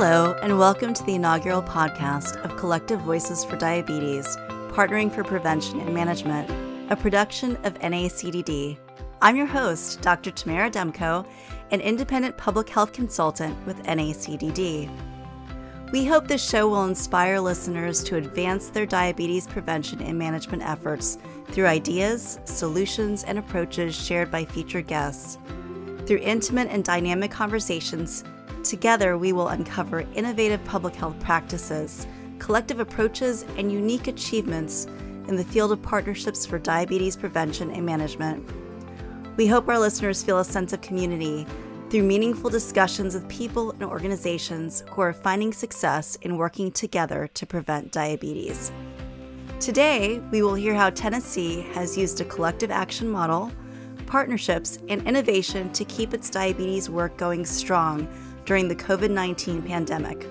Hello, 0.00 0.32
and 0.44 0.56
welcome 0.56 0.94
to 0.94 1.02
the 1.02 1.16
inaugural 1.16 1.60
podcast 1.60 2.40
of 2.44 2.56
Collective 2.56 3.00
Voices 3.00 3.44
for 3.44 3.56
Diabetes, 3.56 4.36
Partnering 4.68 5.12
for 5.12 5.24
Prevention 5.24 5.80
and 5.80 5.92
Management, 5.92 6.48
a 6.88 6.94
production 6.94 7.56
of 7.64 7.74
NACDD. 7.80 8.78
I'm 9.20 9.34
your 9.34 9.46
host, 9.46 10.00
Dr. 10.00 10.30
Tamara 10.30 10.70
Demko, 10.70 11.26
an 11.72 11.80
independent 11.80 12.36
public 12.36 12.68
health 12.68 12.92
consultant 12.92 13.56
with 13.66 13.82
NACDD. 13.82 14.88
We 15.90 16.04
hope 16.04 16.28
this 16.28 16.48
show 16.48 16.68
will 16.68 16.84
inspire 16.84 17.40
listeners 17.40 18.04
to 18.04 18.18
advance 18.18 18.68
their 18.68 18.86
diabetes 18.86 19.48
prevention 19.48 20.00
and 20.00 20.16
management 20.16 20.62
efforts 20.62 21.18
through 21.48 21.66
ideas, 21.66 22.38
solutions, 22.44 23.24
and 23.24 23.36
approaches 23.36 23.96
shared 23.96 24.30
by 24.30 24.44
featured 24.44 24.86
guests. 24.86 25.38
Through 26.06 26.18
intimate 26.18 26.68
and 26.68 26.84
dynamic 26.84 27.32
conversations, 27.32 28.22
together 28.68 29.16
we 29.16 29.32
will 29.32 29.48
uncover 29.48 30.00
innovative 30.14 30.62
public 30.64 30.94
health 30.94 31.18
practices, 31.20 32.06
collective 32.38 32.80
approaches, 32.80 33.44
and 33.56 33.72
unique 33.72 34.06
achievements 34.06 34.86
in 35.26 35.36
the 35.36 35.44
field 35.44 35.72
of 35.72 35.82
partnerships 35.82 36.44
for 36.44 36.58
diabetes 36.58 37.16
prevention 37.16 37.70
and 37.70 37.84
management. 37.84 38.46
We 39.36 39.46
hope 39.46 39.68
our 39.68 39.78
listeners 39.78 40.22
feel 40.22 40.38
a 40.38 40.44
sense 40.44 40.72
of 40.72 40.82
community 40.82 41.46
through 41.88 42.02
meaningful 42.02 42.50
discussions 42.50 43.14
with 43.14 43.26
people 43.28 43.70
and 43.72 43.84
organizations 43.84 44.84
who 44.90 45.00
are 45.00 45.14
finding 45.14 45.52
success 45.52 46.16
in 46.22 46.36
working 46.36 46.70
together 46.70 47.28
to 47.28 47.46
prevent 47.46 47.92
diabetes. 47.92 48.70
Today, 49.60 50.20
we 50.30 50.42
will 50.42 50.54
hear 50.54 50.74
how 50.74 50.90
Tennessee 50.90 51.62
has 51.72 51.96
used 51.96 52.20
a 52.20 52.24
collective 52.24 52.70
action 52.70 53.08
model, 53.08 53.50
partnerships, 54.06 54.78
and 54.88 55.06
innovation 55.06 55.72
to 55.72 55.84
keep 55.86 56.12
its 56.12 56.28
diabetes 56.28 56.90
work 56.90 57.16
going 57.16 57.46
strong 57.46 58.06
during 58.48 58.66
the 58.66 58.74
COVID 58.74 59.10
19 59.10 59.60
pandemic. 59.60 60.26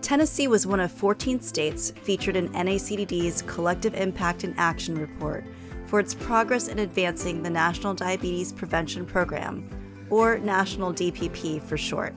Tennessee 0.00 0.48
was 0.48 0.66
one 0.66 0.80
of 0.80 0.90
14 0.90 1.38
states 1.42 1.90
featured 1.90 2.34
in 2.34 2.48
NACDD's 2.48 3.42
Collective 3.42 3.92
Impact 3.92 4.42
and 4.42 4.54
Action 4.56 4.96
Report 4.96 5.44
for 5.84 6.00
its 6.00 6.14
progress 6.14 6.68
in 6.68 6.78
advancing 6.78 7.42
the 7.42 7.50
National 7.50 7.92
Diabetes 7.92 8.54
Prevention 8.54 9.04
Program 9.04 9.68
or 10.08 10.38
National 10.38 10.94
DPP 10.94 11.60
for 11.60 11.76
short. 11.76 12.14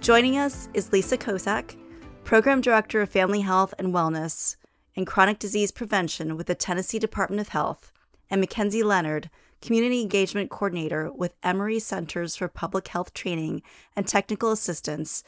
Joining 0.00 0.36
us 0.36 0.68
is 0.74 0.92
Lisa 0.92 1.16
Kocak, 1.16 1.76
Program 2.24 2.60
Director 2.60 3.02
of 3.02 3.08
Family 3.08 3.42
Health 3.42 3.72
and 3.78 3.94
Wellness 3.94 4.56
and 4.96 5.06
Chronic 5.06 5.38
Disease 5.38 5.70
Prevention 5.70 6.36
with 6.36 6.48
the 6.48 6.56
Tennessee 6.56 6.98
Department 6.98 7.40
of 7.40 7.50
Health, 7.50 7.92
and 8.28 8.40
Mackenzie 8.40 8.82
Leonard, 8.82 9.30
Community 9.62 10.02
Engagement 10.02 10.50
Coordinator 10.50 11.10
with 11.12 11.36
Emory 11.42 11.78
Centers 11.78 12.36
for 12.36 12.48
Public 12.48 12.88
Health 12.88 13.14
Training 13.14 13.62
and 13.96 14.06
Technical 14.06 14.50
Assistance 14.50 15.22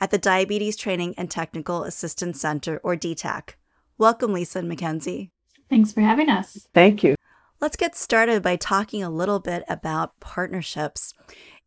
at 0.00 0.10
the 0.10 0.18
Diabetes 0.18 0.76
Training 0.76 1.14
and 1.16 1.30
Technical 1.30 1.82
Assistance 1.82 2.40
Center, 2.40 2.80
or 2.84 2.94
DTAC. 2.94 3.54
Welcome, 3.96 4.32
Lisa 4.34 4.60
and 4.60 4.68
Mackenzie. 4.68 5.30
Thanks 5.68 5.92
for 5.92 6.02
having 6.02 6.28
us. 6.28 6.68
Thank 6.72 7.02
you. 7.02 7.16
Let's 7.60 7.76
get 7.76 7.96
started 7.96 8.42
by 8.42 8.56
talking 8.56 9.02
a 9.02 9.10
little 9.10 9.40
bit 9.40 9.64
about 9.68 10.20
partnerships. 10.20 11.14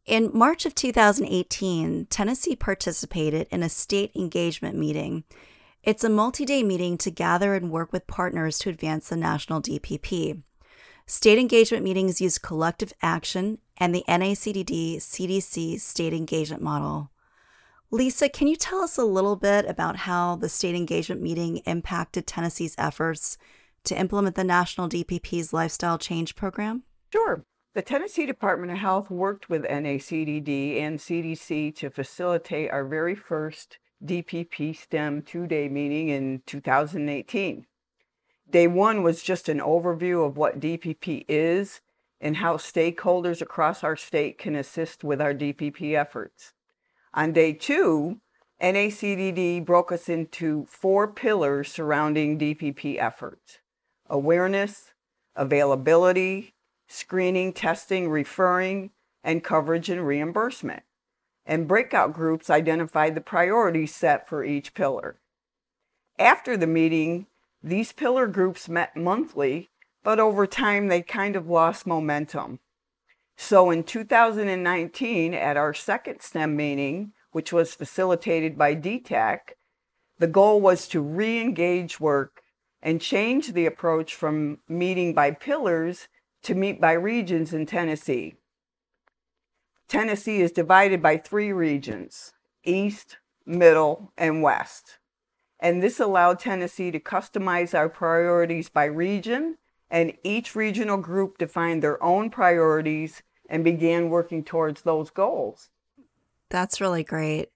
In 0.06 0.32
March 0.34 0.66
of 0.66 0.74
2018, 0.74 2.06
Tennessee 2.06 2.56
participated 2.56 3.48
in 3.52 3.62
a 3.62 3.70
state 3.70 4.12
engagement 4.16 4.78
meeting. 4.78 5.24
It's 5.84 6.04
a 6.04 6.10
multi 6.10 6.46
day 6.46 6.64
meeting 6.64 6.98
to 7.00 7.12
gather 7.12 7.56
and 7.56 7.72
work 7.72 7.92
with 7.92 8.08
partners 8.08 8.60
to 8.60 8.70
advance 8.70 9.10
the 9.10 9.18
national 9.18 9.62
DPP. 9.62 10.44
State 11.12 11.38
engagement 11.38 11.84
meetings 11.84 12.22
use 12.22 12.38
collective 12.38 12.94
action 13.02 13.58
and 13.76 13.94
the 13.94 14.06
NACDD 14.08 14.96
CDC 14.96 15.78
state 15.82 16.14
engagement 16.14 16.64
model. 16.64 17.12
Lisa, 17.92 18.30
can 18.30 18.48
you 18.48 18.56
tell 18.56 18.80
us 18.80 18.98
a 18.98 19.04
little 19.04 19.36
bit 19.36 19.66
about 19.66 19.98
how 19.98 20.38
the 20.38 20.48
state 20.48 20.74
engagement 20.74 21.22
meeting 21.22 21.58
impacted 21.66 22.26
Tennessee's 22.26 22.76
efforts 22.78 23.38
to 23.84 24.00
implement 24.00 24.38
the 24.38 24.46
national 24.46 24.88
DPP's 24.88 25.52
lifestyle 25.52 25.98
change 25.98 26.38
program? 26.38 26.84
Sure. 27.12 27.44
The 27.74 27.82
Tennessee 27.82 28.26
Department 28.26 28.72
of 28.72 28.78
Health 28.78 29.12
worked 29.12 29.50
with 29.50 29.64
NACDD 29.64 30.80
and 30.80 30.98
CDC 30.98 31.76
to 31.76 31.90
facilitate 31.90 32.72
our 32.72 32.86
very 32.86 33.16
first 33.16 33.80
DPP 34.02 34.78
STEM 34.78 35.24
two 35.24 35.46
day 35.46 35.68
meeting 35.68 36.08
in 36.08 36.42
2018. 36.46 37.66
Day 38.52 38.68
one 38.68 39.02
was 39.02 39.24
just 39.24 39.48
an 39.48 39.60
overview 39.60 40.26
of 40.26 40.36
what 40.36 40.60
DPP 40.60 41.24
is 41.30 41.80
and 42.20 42.38
how 42.38 42.58
stakeholders 42.58 43.42
across 43.42 43.82
our 43.82 43.96
state 43.96 44.38
can 44.38 44.56
assist 44.56 45.06
with 45.06 45.22
our 45.22 45.34
DPP 45.34 45.98
efforts. 45.98 46.54
On 47.14 47.32
day 47.32 47.54
two, 47.54 48.20
NACDD 48.62 49.66
broke 49.66 49.92
us 49.92 50.10
into 50.10 50.66
four 50.70 51.08
pillars 51.08 51.72
surrounding 51.72 52.38
DPP 52.38 53.02
efforts 53.02 53.60
awareness, 54.10 54.92
availability, 55.36 56.54
screening, 56.90 57.54
testing, 57.54 58.10
referring, 58.10 58.92
and 59.24 59.44
coverage 59.44 59.90
and 59.90 60.06
reimbursement. 60.06 60.84
And 61.46 61.70
breakout 61.70 62.12
groups 62.12 62.50
identified 62.50 63.16
the 63.16 63.22
priorities 63.22 63.96
set 63.96 64.28
for 64.28 64.44
each 64.44 64.74
pillar. 64.74 65.22
After 66.20 66.58
the 66.58 66.68
meeting, 66.68 67.28
these 67.64 67.92
pillar 67.92 68.28
groups 68.28 68.68
met 68.68 68.96
monthly, 68.96 69.70
but 70.04 70.20
over 70.20 70.48
time 70.48 70.88
they 70.88 71.02
kind 71.02 71.36
of 71.36 71.48
lost 71.48 71.86
momentum. 71.86 72.60
So 73.38 73.70
in 73.70 73.84
2019, 73.84 75.34
at 75.34 75.58
our 75.58 75.74
second 75.74 76.22
STEM 76.22 76.56
meeting, 76.56 77.14
which 77.32 77.54
was 77.54 77.74
facilitated 77.74 78.58
by 78.58 78.76
DTAC, 78.76 79.40
the 80.20 80.28
goal 80.28 80.62
was 80.62 80.88
to 80.90 81.02
re 81.02 81.40
engage 81.40 82.00
work 82.00 82.42
and 82.82 83.02
change 83.02 83.54
the 83.54 83.66
approach 83.66 84.16
from 84.16 84.60
meeting 84.68 85.14
by 85.14 85.32
pillars 85.32 86.08
to 86.44 86.56
meet 86.56 86.82
by 86.82 86.94
regions 86.94 87.54
in 87.54 87.66
Tennessee. 87.66 88.36
Tennessee 89.88 90.42
is 90.42 90.52
divided 90.52 91.02
by 91.02 91.18
three 91.18 91.52
regions 91.52 92.34
East, 92.64 93.18
Middle, 93.46 94.14
and 94.18 94.42
West. 94.42 95.00
And 95.62 95.82
this 95.82 96.00
allowed 96.00 96.40
Tennessee 96.40 96.90
to 96.92 97.00
customize 97.00 97.78
our 97.78 97.88
priorities 97.88 98.68
by 98.68 98.86
region, 98.86 99.58
and 99.92 100.14
each 100.24 100.56
regional 100.56 100.98
group 100.98 101.38
defined 101.38 101.84
their 101.84 102.02
own 102.04 102.32
priorities 102.32 103.22
and 103.48 103.64
began 103.64 104.10
working 104.10 104.44
towards 104.44 104.82
those 104.82 105.12
goals. 105.12 105.70
That's 106.50 106.82
really 106.82 107.04
great. 107.04 107.50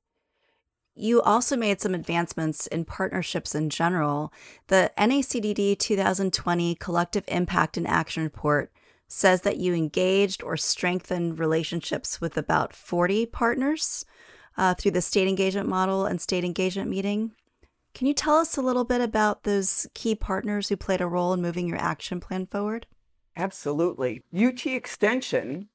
You 0.94 1.22
also 1.22 1.58
made 1.58 1.82
some 1.82 1.94
advancements 1.94 2.68
in 2.68 2.86
partnerships 2.86 3.54
in 3.54 3.70
general. 3.70 4.32
The 4.68 4.92
NACDD 4.98 5.78
2020 5.78 6.76
Collective 6.76 7.26
Impact 7.28 7.76
and 7.76 7.88
Action 7.88 8.24
Report 8.24 8.72
says 9.08 9.42
that 9.42 9.58
you 9.58 9.74
engaged 9.74 10.42
or 10.42 10.56
strengthened 10.56 11.38
relationships 11.38 12.22
with 12.22 12.38
about 12.38 12.74
40 12.74 13.26
partners 13.26 14.06
uh, 14.58 14.74
through 14.74 14.92
the 14.92 15.02
state 15.02 15.28
engagement 15.28 15.68
model 15.68 16.06
and 16.06 16.22
state 16.22 16.46
engagement 16.46 16.90
meeting. 16.90 17.32
Can 17.96 18.08
you 18.08 18.14
tell 18.14 18.36
us 18.36 18.58
a 18.58 18.62
little 18.62 18.84
bit 18.84 19.00
about 19.00 19.44
those 19.44 19.88
key 19.94 20.16
partners 20.16 20.68
who 20.68 20.76
played 20.76 21.00
a 21.00 21.08
role 21.08 21.32
in 21.32 21.42
moving 21.42 21.66
your 21.70 21.78
action 21.78 22.20
plan 22.20 22.46
forward? 22.46 22.88
Absolutely. 23.38 24.22
UT 24.38 24.66
Extension 24.66 25.70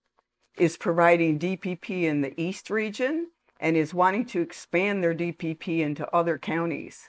is 0.59 0.77
providing 0.77 1.39
DPP 1.39 2.03
in 2.03 2.21
the 2.21 2.39
East 2.39 2.69
region 2.69 3.29
and 3.59 3.75
is 3.75 3.95
wanting 3.95 4.27
to 4.27 4.43
expand 4.43 5.03
their 5.03 5.15
DPP 5.15 5.81
into 5.81 6.15
other 6.15 6.37
counties. 6.37 7.09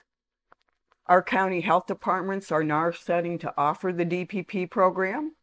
Our 1.08 1.22
county 1.22 1.60
health 1.60 1.86
departments 1.86 2.50
are 2.50 2.64
now 2.64 2.90
setting 2.90 3.38
to 3.40 3.52
offer 3.58 3.92
the 3.92 4.06
DPP 4.06 4.70
program. 4.70 5.36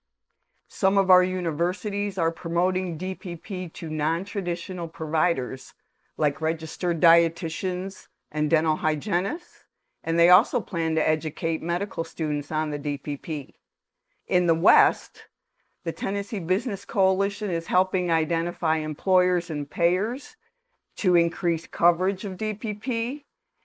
Some 0.68 0.97
of 0.97 1.12
our 1.12 1.24
universities 1.24 2.18
are 2.18 2.31
promoting 2.31 2.97
DPP 2.97 3.72
to 3.74 3.90
non 3.91 4.25
traditional 4.25 4.88
providers 4.88 5.75
like 6.17 6.41
registered 6.41 6.99
dietitians 6.99 8.08
and 8.31 8.49
dental 8.49 8.78
hygienists, 8.78 9.66
and 10.03 10.17
they 10.17 10.29
also 10.29 10.59
plan 10.59 10.96
to 10.96 11.08
educate 11.08 11.61
medical 11.61 12.03
students 12.03 12.52
on 12.52 12.70
the 12.70 12.79
DPP. 12.79 13.53
In 14.28 14.47
the 14.47 14.55
West, 14.55 15.26
the 15.84 15.91
Tennessee 15.91 16.40
Business 16.40 16.85
Coalition 16.85 17.49
is 17.49 17.67
helping 17.67 18.11
identify 18.11 18.78
employers 18.78 19.49
and 19.49 19.70
payers 19.70 20.35
to 20.97 21.16
increase 21.16 21.66
coverage 21.66 22.26
of 22.26 22.37
DPP, 22.37 23.23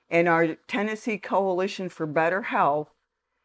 and 0.09 0.29
our 0.29 0.55
Tennessee 0.69 1.19
Coalition 1.19 1.89
for 1.89 2.07
Better 2.07 2.43
Health 2.43 2.91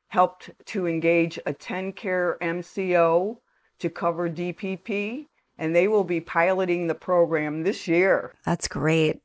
helped 0.09 0.51
to 0.65 0.87
engage 0.87 1.37
a 1.45 1.53
TennCare 1.53 2.37
MCO 2.39 3.37
to 3.79 3.89
cover 3.89 4.29
DPP, 4.29 5.27
and 5.57 5.75
they 5.75 5.87
will 5.87 6.03
be 6.03 6.21
piloting 6.21 6.87
the 6.87 6.95
program 6.95 7.63
this 7.63 7.87
year. 7.87 8.33
That's 8.45 8.67
great. 8.67 9.21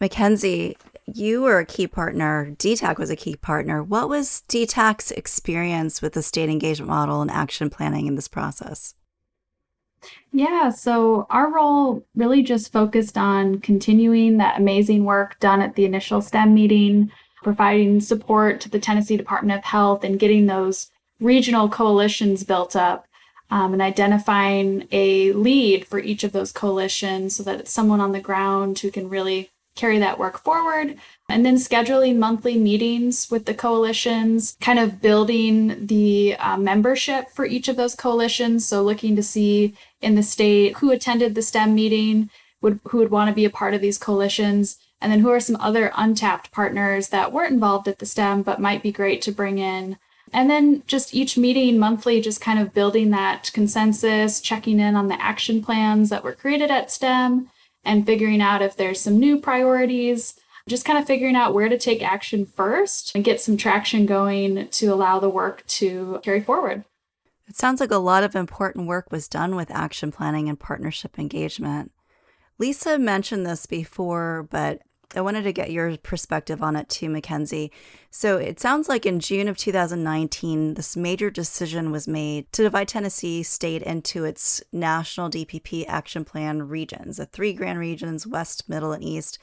Mackenzie, 0.00 0.76
you 1.14 1.42
were 1.42 1.58
a 1.58 1.66
key 1.66 1.86
partner. 1.86 2.54
DTAC 2.58 2.98
was 2.98 3.10
a 3.10 3.16
key 3.16 3.36
partner. 3.36 3.82
What 3.82 4.08
was 4.08 4.42
DTAC's 4.48 5.10
experience 5.12 6.02
with 6.02 6.14
the 6.14 6.22
state 6.22 6.48
engagement 6.48 6.90
model 6.90 7.20
and 7.20 7.30
action 7.30 7.70
planning 7.70 8.06
in 8.06 8.14
this 8.14 8.28
process? 8.28 8.94
Yeah, 10.32 10.70
so 10.70 11.26
our 11.30 11.52
role 11.52 12.04
really 12.14 12.42
just 12.42 12.72
focused 12.72 13.18
on 13.18 13.60
continuing 13.60 14.38
that 14.38 14.58
amazing 14.58 15.04
work 15.04 15.38
done 15.40 15.60
at 15.60 15.74
the 15.74 15.84
initial 15.84 16.22
STEM 16.22 16.54
meeting, 16.54 17.10
providing 17.42 18.00
support 18.00 18.60
to 18.60 18.68
the 18.68 18.78
Tennessee 18.78 19.16
Department 19.16 19.58
of 19.58 19.64
Health 19.64 20.04
and 20.04 20.18
getting 20.18 20.46
those 20.46 20.90
regional 21.20 21.68
coalitions 21.68 22.44
built 22.44 22.76
up 22.76 23.06
um, 23.50 23.72
and 23.72 23.82
identifying 23.82 24.86
a 24.92 25.32
lead 25.32 25.86
for 25.86 25.98
each 25.98 26.24
of 26.24 26.32
those 26.32 26.52
coalitions 26.52 27.36
so 27.36 27.42
that 27.42 27.60
it's 27.60 27.72
someone 27.72 28.00
on 28.00 28.12
the 28.12 28.20
ground 28.20 28.78
who 28.78 28.90
can 28.90 29.08
really 29.08 29.50
carry 29.74 29.98
that 29.98 30.18
work 30.18 30.38
forward. 30.38 30.96
And 31.28 31.46
then 31.46 31.56
scheduling 31.56 32.16
monthly 32.16 32.58
meetings 32.58 33.30
with 33.30 33.46
the 33.46 33.54
coalitions, 33.54 34.56
kind 34.60 34.78
of 34.78 35.00
building 35.00 35.86
the 35.86 36.36
uh, 36.36 36.56
membership 36.56 37.30
for 37.30 37.46
each 37.46 37.68
of 37.68 37.76
those 37.76 37.94
coalitions. 37.94 38.66
So 38.66 38.82
looking 38.82 39.14
to 39.16 39.22
see 39.22 39.74
in 40.00 40.16
the 40.16 40.22
state 40.22 40.78
who 40.78 40.90
attended 40.90 41.34
the 41.34 41.42
STEM 41.42 41.74
meeting, 41.74 42.30
would, 42.60 42.80
who 42.88 42.98
would 42.98 43.10
want 43.10 43.28
to 43.28 43.34
be 43.34 43.44
a 43.44 43.50
part 43.50 43.74
of 43.74 43.80
these 43.80 43.96
coalitions, 43.96 44.78
and 45.00 45.10
then 45.10 45.20
who 45.20 45.30
are 45.30 45.40
some 45.40 45.56
other 45.56 45.92
untapped 45.96 46.50
partners 46.52 47.08
that 47.08 47.32
weren't 47.32 47.54
involved 47.54 47.88
at 47.88 48.00
the 48.00 48.06
STEM 48.06 48.42
but 48.42 48.60
might 48.60 48.82
be 48.82 48.92
great 48.92 49.22
to 49.22 49.32
bring 49.32 49.58
in. 49.58 49.96
And 50.32 50.48
then 50.50 50.82
just 50.86 51.14
each 51.14 51.36
meeting 51.36 51.78
monthly, 51.78 52.20
just 52.20 52.40
kind 52.40 52.58
of 52.58 52.74
building 52.74 53.10
that 53.10 53.50
consensus, 53.52 54.40
checking 54.40 54.78
in 54.78 54.94
on 54.94 55.08
the 55.08 55.20
action 55.20 55.62
plans 55.62 56.10
that 56.10 56.22
were 56.22 56.32
created 56.32 56.70
at 56.70 56.90
STEM, 56.90 57.50
and 57.84 58.06
figuring 58.06 58.40
out 58.40 58.62
if 58.62 58.76
there's 58.76 59.00
some 59.00 59.18
new 59.18 59.38
priorities, 59.38 60.34
just 60.68 60.84
kind 60.84 60.98
of 60.98 61.06
figuring 61.06 61.36
out 61.36 61.54
where 61.54 61.68
to 61.68 61.78
take 61.78 62.02
action 62.02 62.46
first 62.46 63.12
and 63.14 63.24
get 63.24 63.40
some 63.40 63.56
traction 63.56 64.06
going 64.06 64.68
to 64.68 64.86
allow 64.86 65.18
the 65.18 65.30
work 65.30 65.66
to 65.66 66.20
carry 66.22 66.40
forward. 66.40 66.84
It 67.48 67.56
sounds 67.56 67.80
like 67.80 67.90
a 67.90 67.96
lot 67.96 68.22
of 68.22 68.36
important 68.36 68.86
work 68.86 69.10
was 69.10 69.26
done 69.26 69.56
with 69.56 69.70
action 69.70 70.12
planning 70.12 70.48
and 70.48 70.58
partnership 70.58 71.18
engagement. 71.18 71.90
Lisa 72.58 72.98
mentioned 72.98 73.44
this 73.44 73.66
before, 73.66 74.46
but 74.50 74.82
I 75.14 75.20
wanted 75.20 75.42
to 75.42 75.52
get 75.52 75.72
your 75.72 75.96
perspective 75.96 76.62
on 76.62 76.76
it 76.76 76.88
too, 76.88 77.08
Mackenzie. 77.08 77.72
So 78.10 78.36
it 78.36 78.60
sounds 78.60 78.88
like 78.88 79.04
in 79.04 79.20
June 79.20 79.48
of 79.48 79.56
2019, 79.56 80.74
this 80.74 80.96
major 80.96 81.30
decision 81.30 81.90
was 81.90 82.06
made 82.06 82.52
to 82.52 82.62
divide 82.62 82.88
Tennessee 82.88 83.42
state 83.42 83.82
into 83.82 84.24
its 84.24 84.62
national 84.72 85.30
DPP 85.30 85.84
action 85.88 86.24
plan 86.24 86.68
regions, 86.68 87.16
the 87.16 87.26
three 87.26 87.52
grand 87.52 87.78
regions, 87.78 88.26
West, 88.26 88.68
Middle, 88.68 88.92
and 88.92 89.02
East. 89.02 89.38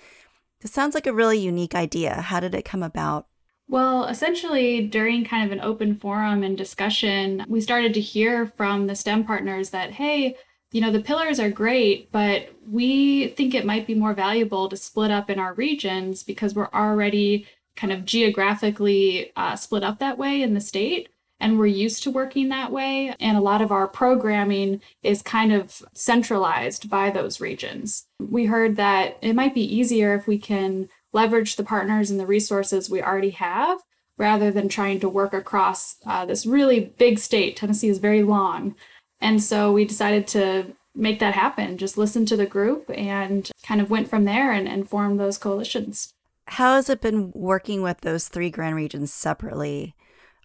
This 0.62 0.72
sounds 0.72 0.96
like 0.96 1.08
a 1.08 1.14
really 1.14 1.38
unique 1.38 1.76
idea. 1.76 2.22
How 2.22 2.40
did 2.40 2.56
it 2.56 2.66
come 2.66 2.84
about? 2.84 3.28
Well, 3.70 4.06
essentially, 4.06 4.88
during 4.88 5.26
kind 5.26 5.46
of 5.46 5.52
an 5.52 5.64
open 5.64 5.98
forum 5.98 6.42
and 6.42 6.58
discussion, 6.58 7.44
we 7.50 7.60
started 7.60 7.94
to 7.96 8.02
hear 8.02 8.48
from 8.56 8.88
the 8.88 8.96
STEM 8.96 9.26
partners 9.26 9.72
that, 9.72 9.92
hey, 9.92 10.38
you 10.72 10.82
know, 10.82 10.92
the 10.92 11.00
pillars 11.00 11.40
are 11.40 11.50
great, 11.50 12.12
but 12.12 12.50
we 12.70 13.30
think 13.30 13.54
it 13.54 13.66
might 13.66 13.88
be 13.88 13.96
more 13.96 14.14
valuable 14.14 14.68
to 14.70 14.78
split 14.78 15.12
up 15.12 15.30
in 15.30 15.40
our 15.40 15.54
regions 15.54 16.24
because 16.24 16.54
we're 16.54 16.70
already 16.74 17.48
kind 17.76 17.94
of 17.94 18.06
geographically 18.06 19.32
uh, 19.36 19.56
split 19.56 19.84
up 19.84 20.00
that 20.00 20.18
way 20.18 20.42
in 20.42 20.54
the 20.54 20.62
state. 20.62 21.10
And 21.40 21.60
we're 21.60 21.68
used 21.68 22.02
to 22.04 22.12
working 22.12 22.50
that 22.50 22.72
way. 22.72 23.14
And 23.20 23.38
a 23.38 23.42
lot 23.42 23.62
of 23.62 23.72
our 23.72 23.88
programming 23.88 24.82
is 25.04 25.22
kind 25.22 25.54
of 25.54 25.84
centralized 25.94 26.90
by 26.90 27.12
those 27.12 27.40
regions. 27.40 28.08
We 28.20 28.46
heard 28.46 28.76
that 28.78 29.18
it 29.22 29.34
might 29.34 29.54
be 29.54 29.62
easier 29.62 30.16
if 30.16 30.26
we 30.26 30.40
can 30.40 30.90
leverage 31.14 31.56
the 31.56 31.64
partners 31.64 32.10
and 32.10 32.20
the 32.20 32.26
resources 32.26 32.90
we 32.90 33.04
already 33.04 33.30
have 33.32 33.82
rather 34.18 34.50
than 34.52 34.68
trying 34.68 35.00
to 35.00 35.08
work 35.08 35.34
across 35.34 35.98
uh, 36.08 36.26
this 36.26 36.46
really 36.46 36.80
big 36.98 37.20
state. 37.20 37.56
Tennessee 37.56 37.90
is 37.90 38.00
very 38.00 38.24
long. 38.24 38.76
And 39.20 39.42
so 39.42 39.72
we 39.72 39.86
decided 39.86 40.28
to 40.28 40.76
make 40.94 41.20
that 41.20 41.34
happen, 41.34 41.78
just 41.78 41.98
listen 41.98 42.26
to 42.26 42.36
the 42.36 42.46
group 42.46 42.90
and 42.94 43.50
kind 43.64 43.82
of 43.82 43.90
went 43.90 44.10
from 44.10 44.26
there 44.26 44.52
and, 44.52 44.68
and 44.68 44.90
formed 44.90 45.20
those 45.20 45.38
coalitions. 45.38 46.14
How 46.48 46.76
has 46.76 46.90
it 46.90 47.02
been 47.02 47.32
working 47.34 47.82
with 47.82 48.02
those 48.02 48.28
three 48.28 48.50
grand 48.50 48.76
regions 48.76 49.14
separately? 49.14 49.96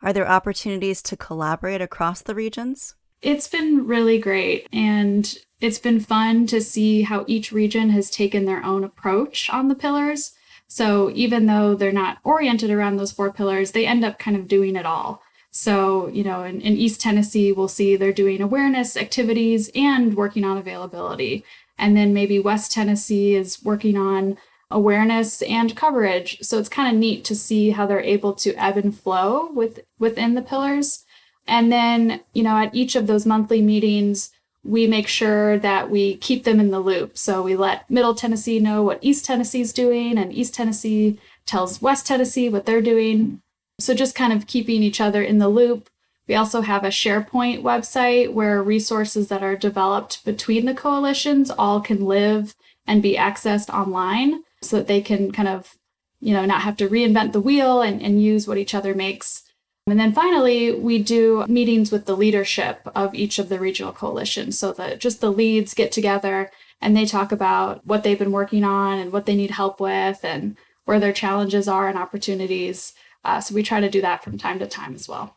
Are 0.02 0.12
there 0.12 0.28
opportunities 0.28 1.00
to 1.02 1.16
collaborate 1.16 1.80
across 1.80 2.22
the 2.22 2.34
regions? 2.34 2.96
It's 3.22 3.46
been 3.46 3.86
really 3.86 4.18
great. 4.18 4.66
And 4.72 5.32
it's 5.60 5.78
been 5.78 6.00
fun 6.00 6.46
to 6.48 6.60
see 6.60 7.02
how 7.02 7.24
each 7.28 7.52
region 7.52 7.90
has 7.90 8.10
taken 8.10 8.44
their 8.44 8.64
own 8.64 8.82
approach 8.82 9.48
on 9.48 9.68
the 9.68 9.76
pillars. 9.76 10.32
So 10.66 11.10
even 11.14 11.46
though 11.46 11.74
they're 11.74 11.92
not 11.92 12.18
oriented 12.24 12.70
around 12.70 12.96
those 12.96 13.12
four 13.12 13.32
pillars, 13.32 13.70
they 13.70 13.86
end 13.86 14.04
up 14.04 14.18
kind 14.18 14.36
of 14.36 14.48
doing 14.48 14.74
it 14.74 14.86
all. 14.86 15.22
So, 15.52 16.08
you 16.08 16.24
know, 16.24 16.42
in, 16.42 16.62
in 16.62 16.76
East 16.76 17.00
Tennessee, 17.00 17.52
we'll 17.52 17.68
see 17.68 17.94
they're 17.94 18.12
doing 18.12 18.40
awareness 18.40 18.96
activities 18.96 19.70
and 19.74 20.16
working 20.16 20.44
on 20.44 20.56
availability. 20.56 21.44
And 21.78 21.94
then 21.96 22.14
maybe 22.14 22.38
West 22.38 22.72
Tennessee 22.72 23.34
is 23.34 23.62
working 23.62 23.96
on 23.96 24.38
awareness 24.70 25.42
and 25.42 25.76
coverage. 25.76 26.38
So 26.40 26.58
it's 26.58 26.70
kind 26.70 26.92
of 26.92 26.98
neat 26.98 27.24
to 27.26 27.36
see 27.36 27.70
how 27.70 27.86
they're 27.86 28.00
able 28.00 28.32
to 28.34 28.54
ebb 28.54 28.78
and 28.78 28.98
flow 28.98 29.50
with 29.52 29.80
within 29.98 30.34
the 30.34 30.42
pillars. 30.42 31.04
And 31.46 31.70
then, 31.70 32.22
you 32.32 32.42
know, 32.42 32.56
at 32.56 32.74
each 32.74 32.96
of 32.96 33.06
those 33.06 33.26
monthly 33.26 33.60
meetings, 33.60 34.30
we 34.64 34.86
make 34.86 35.08
sure 35.08 35.58
that 35.58 35.90
we 35.90 36.16
keep 36.16 36.44
them 36.44 36.60
in 36.60 36.70
the 36.70 36.80
loop. 36.80 37.18
So 37.18 37.42
we 37.42 37.56
let 37.56 37.90
Middle 37.90 38.14
Tennessee 38.14 38.58
know 38.58 38.82
what 38.82 39.00
East 39.02 39.24
Tennessee 39.24 39.60
is 39.60 39.72
doing, 39.72 40.16
and 40.16 40.32
East 40.32 40.54
Tennessee 40.54 41.18
tells 41.44 41.82
West 41.82 42.06
Tennessee 42.06 42.48
what 42.48 42.64
they're 42.64 42.80
doing. 42.80 43.42
So 43.82 43.94
just 43.94 44.14
kind 44.14 44.32
of 44.32 44.46
keeping 44.46 44.82
each 44.82 45.00
other 45.00 45.22
in 45.22 45.38
the 45.38 45.48
loop. 45.48 45.88
We 46.28 46.34
also 46.34 46.60
have 46.60 46.84
a 46.84 46.88
SharePoint 46.88 47.62
website 47.62 48.32
where 48.32 48.62
resources 48.62 49.28
that 49.28 49.42
are 49.42 49.56
developed 49.56 50.24
between 50.24 50.66
the 50.66 50.74
coalitions 50.74 51.50
all 51.50 51.80
can 51.80 52.04
live 52.04 52.54
and 52.86 53.02
be 53.02 53.16
accessed 53.16 53.68
online 53.68 54.42
so 54.60 54.76
that 54.76 54.86
they 54.86 55.00
can 55.00 55.32
kind 55.32 55.48
of, 55.48 55.76
you 56.20 56.32
know, 56.32 56.44
not 56.44 56.62
have 56.62 56.76
to 56.78 56.88
reinvent 56.88 57.32
the 57.32 57.40
wheel 57.40 57.82
and, 57.82 58.00
and 58.00 58.22
use 58.22 58.46
what 58.46 58.58
each 58.58 58.74
other 58.74 58.94
makes. 58.94 59.42
And 59.88 59.98
then 59.98 60.12
finally, 60.12 60.72
we 60.72 61.02
do 61.02 61.44
meetings 61.48 61.90
with 61.90 62.06
the 62.06 62.16
leadership 62.16 62.88
of 62.94 63.14
each 63.14 63.40
of 63.40 63.48
the 63.48 63.58
regional 63.58 63.92
coalitions 63.92 64.58
so 64.58 64.72
that 64.74 65.00
just 65.00 65.20
the 65.20 65.32
leads 65.32 65.74
get 65.74 65.90
together 65.90 66.50
and 66.80 66.96
they 66.96 67.04
talk 67.04 67.32
about 67.32 67.84
what 67.86 68.04
they've 68.04 68.18
been 68.18 68.32
working 68.32 68.62
on 68.62 68.98
and 68.98 69.12
what 69.12 69.26
they 69.26 69.34
need 69.34 69.50
help 69.50 69.80
with 69.80 70.24
and 70.24 70.56
where 70.84 71.00
their 71.00 71.12
challenges 71.12 71.66
are 71.66 71.88
and 71.88 71.98
opportunities. 71.98 72.92
Uh, 73.24 73.40
so 73.40 73.54
we 73.54 73.62
try 73.62 73.80
to 73.80 73.90
do 73.90 74.00
that 74.00 74.24
from 74.24 74.38
time 74.38 74.58
to 74.58 74.66
time 74.66 74.94
as 74.94 75.08
well. 75.08 75.36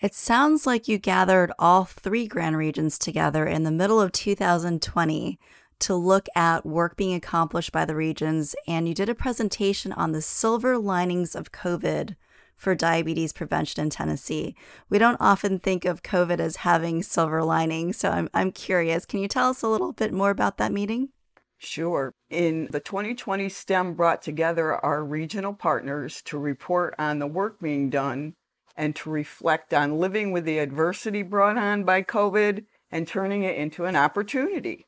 It 0.00 0.14
sounds 0.14 0.66
like 0.66 0.88
you 0.88 0.98
gathered 0.98 1.52
all 1.58 1.84
three 1.84 2.26
grand 2.26 2.56
regions 2.58 2.98
together 2.98 3.46
in 3.46 3.62
the 3.62 3.70
middle 3.70 4.00
of 4.00 4.12
2020 4.12 5.38
to 5.78 5.94
look 5.94 6.26
at 6.34 6.66
work 6.66 6.96
being 6.96 7.14
accomplished 7.14 7.72
by 7.72 7.84
the 7.84 7.96
regions, 7.96 8.54
and 8.66 8.88
you 8.88 8.94
did 8.94 9.08
a 9.08 9.14
presentation 9.14 9.92
on 9.92 10.12
the 10.12 10.22
silver 10.22 10.78
linings 10.78 11.34
of 11.34 11.52
COVID 11.52 12.14
for 12.56 12.74
diabetes 12.74 13.32
prevention 13.32 13.82
in 13.82 13.90
Tennessee. 13.90 14.54
We 14.88 14.98
don't 14.98 15.20
often 15.20 15.58
think 15.58 15.84
of 15.84 16.02
COVID 16.02 16.40
as 16.40 16.56
having 16.56 17.02
silver 17.02 17.44
linings, 17.44 17.98
so 17.98 18.10
I'm, 18.10 18.30
I'm 18.32 18.52
curious. 18.52 19.04
Can 19.04 19.20
you 19.20 19.28
tell 19.28 19.50
us 19.50 19.62
a 19.62 19.68
little 19.68 19.92
bit 19.92 20.12
more 20.12 20.30
about 20.30 20.56
that 20.58 20.72
meeting? 20.72 21.10
Sure. 21.58 22.12
In 22.28 22.68
the 22.70 22.80
2020 22.80 23.48
STEM 23.48 23.94
brought 23.94 24.22
together 24.22 24.74
our 24.74 25.04
regional 25.04 25.54
partners 25.54 26.20
to 26.22 26.38
report 26.38 26.94
on 26.98 27.18
the 27.18 27.26
work 27.26 27.60
being 27.60 27.88
done 27.88 28.34
and 28.76 28.94
to 28.96 29.10
reflect 29.10 29.72
on 29.72 29.98
living 29.98 30.32
with 30.32 30.44
the 30.44 30.58
adversity 30.58 31.22
brought 31.22 31.56
on 31.56 31.84
by 31.84 32.02
COVID 32.02 32.66
and 32.90 33.08
turning 33.08 33.42
it 33.42 33.56
into 33.56 33.86
an 33.86 33.96
opportunity. 33.96 34.86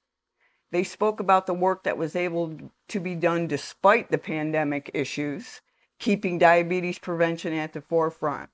They 0.71 0.85
spoke 0.85 1.21
about 1.21 1.47
the 1.47 1.55
work 1.55 1.85
that 1.85 1.97
was 1.97 2.15
able 2.15 2.59
to 2.89 3.01
be 3.01 3.15
done 3.15 3.47
despite 3.47 4.11
the 4.11 4.19
pandemic 4.19 4.91
issues, 4.93 5.63
keeping 5.99 6.39
diabetes 6.39 6.99
prevention 6.99 7.55
at 7.55 7.73
the 7.73 7.81
forefront. 7.81 8.51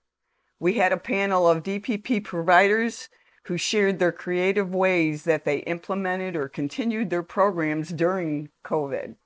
We 0.61 0.75
had 0.75 0.92
a 0.92 0.97
panel 0.97 1.49
of 1.49 1.64
DPP 1.64 2.23
providers 2.23 3.09
who 3.45 3.57
shared 3.57 3.99
their 3.99 4.13
creative 4.13 4.75
ways 4.75 5.25
that 5.25 5.45
they 5.45 5.59
implemented 5.59 6.35
or 6.35 6.49
continued 6.49 7.11
their 7.11 7.23
programs 7.23 7.91
during 7.91 8.49
COVID. 8.65 9.17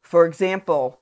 For 0.00 0.26
example, 0.26 1.00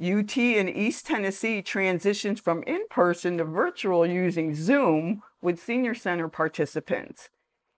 UT 0.00 0.36
in 0.36 0.68
East 0.68 1.06
Tennessee 1.06 1.62
transitioned 1.62 2.40
from 2.40 2.62
in 2.64 2.86
person 2.88 3.38
to 3.38 3.44
virtual 3.44 4.06
using 4.06 4.54
Zoom 4.54 5.22
with 5.40 5.60
senior 5.60 5.94
center 5.94 6.28
participants. 6.28 7.30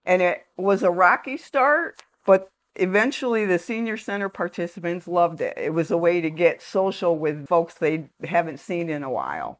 And 0.05 0.21
it 0.21 0.45
was 0.57 0.81
a 0.81 0.91
rocky 0.91 1.37
start, 1.37 2.01
but 2.25 2.49
eventually 2.75 3.45
the 3.45 3.59
senior 3.59 3.97
center 3.97 4.29
participants 4.29 5.07
loved 5.07 5.41
it. 5.41 5.57
It 5.57 5.73
was 5.73 5.91
a 5.91 5.97
way 5.97 6.21
to 6.21 6.29
get 6.31 6.61
social 6.61 7.17
with 7.17 7.47
folks 7.47 7.75
they 7.75 8.09
haven't 8.23 8.59
seen 8.59 8.89
in 8.89 9.03
a 9.03 9.11
while. 9.11 9.59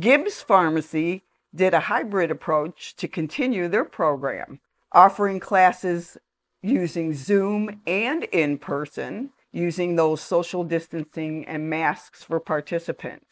Gibbs 0.00 0.40
Pharmacy 0.40 1.24
did 1.56 1.74
a 1.74 1.80
hybrid 1.80 2.30
approach 2.30 2.94
to 2.96 3.08
continue 3.08 3.66
their 3.66 3.84
program, 3.84 4.60
offering 4.92 5.40
classes 5.40 6.18
using 6.62 7.14
Zoom 7.14 7.80
and 7.86 8.24
in 8.24 8.58
person, 8.58 9.30
using 9.52 9.96
those 9.96 10.20
social 10.20 10.64
distancing 10.64 11.44
and 11.46 11.70
masks 11.70 12.22
for 12.22 12.38
participants. 12.38 13.24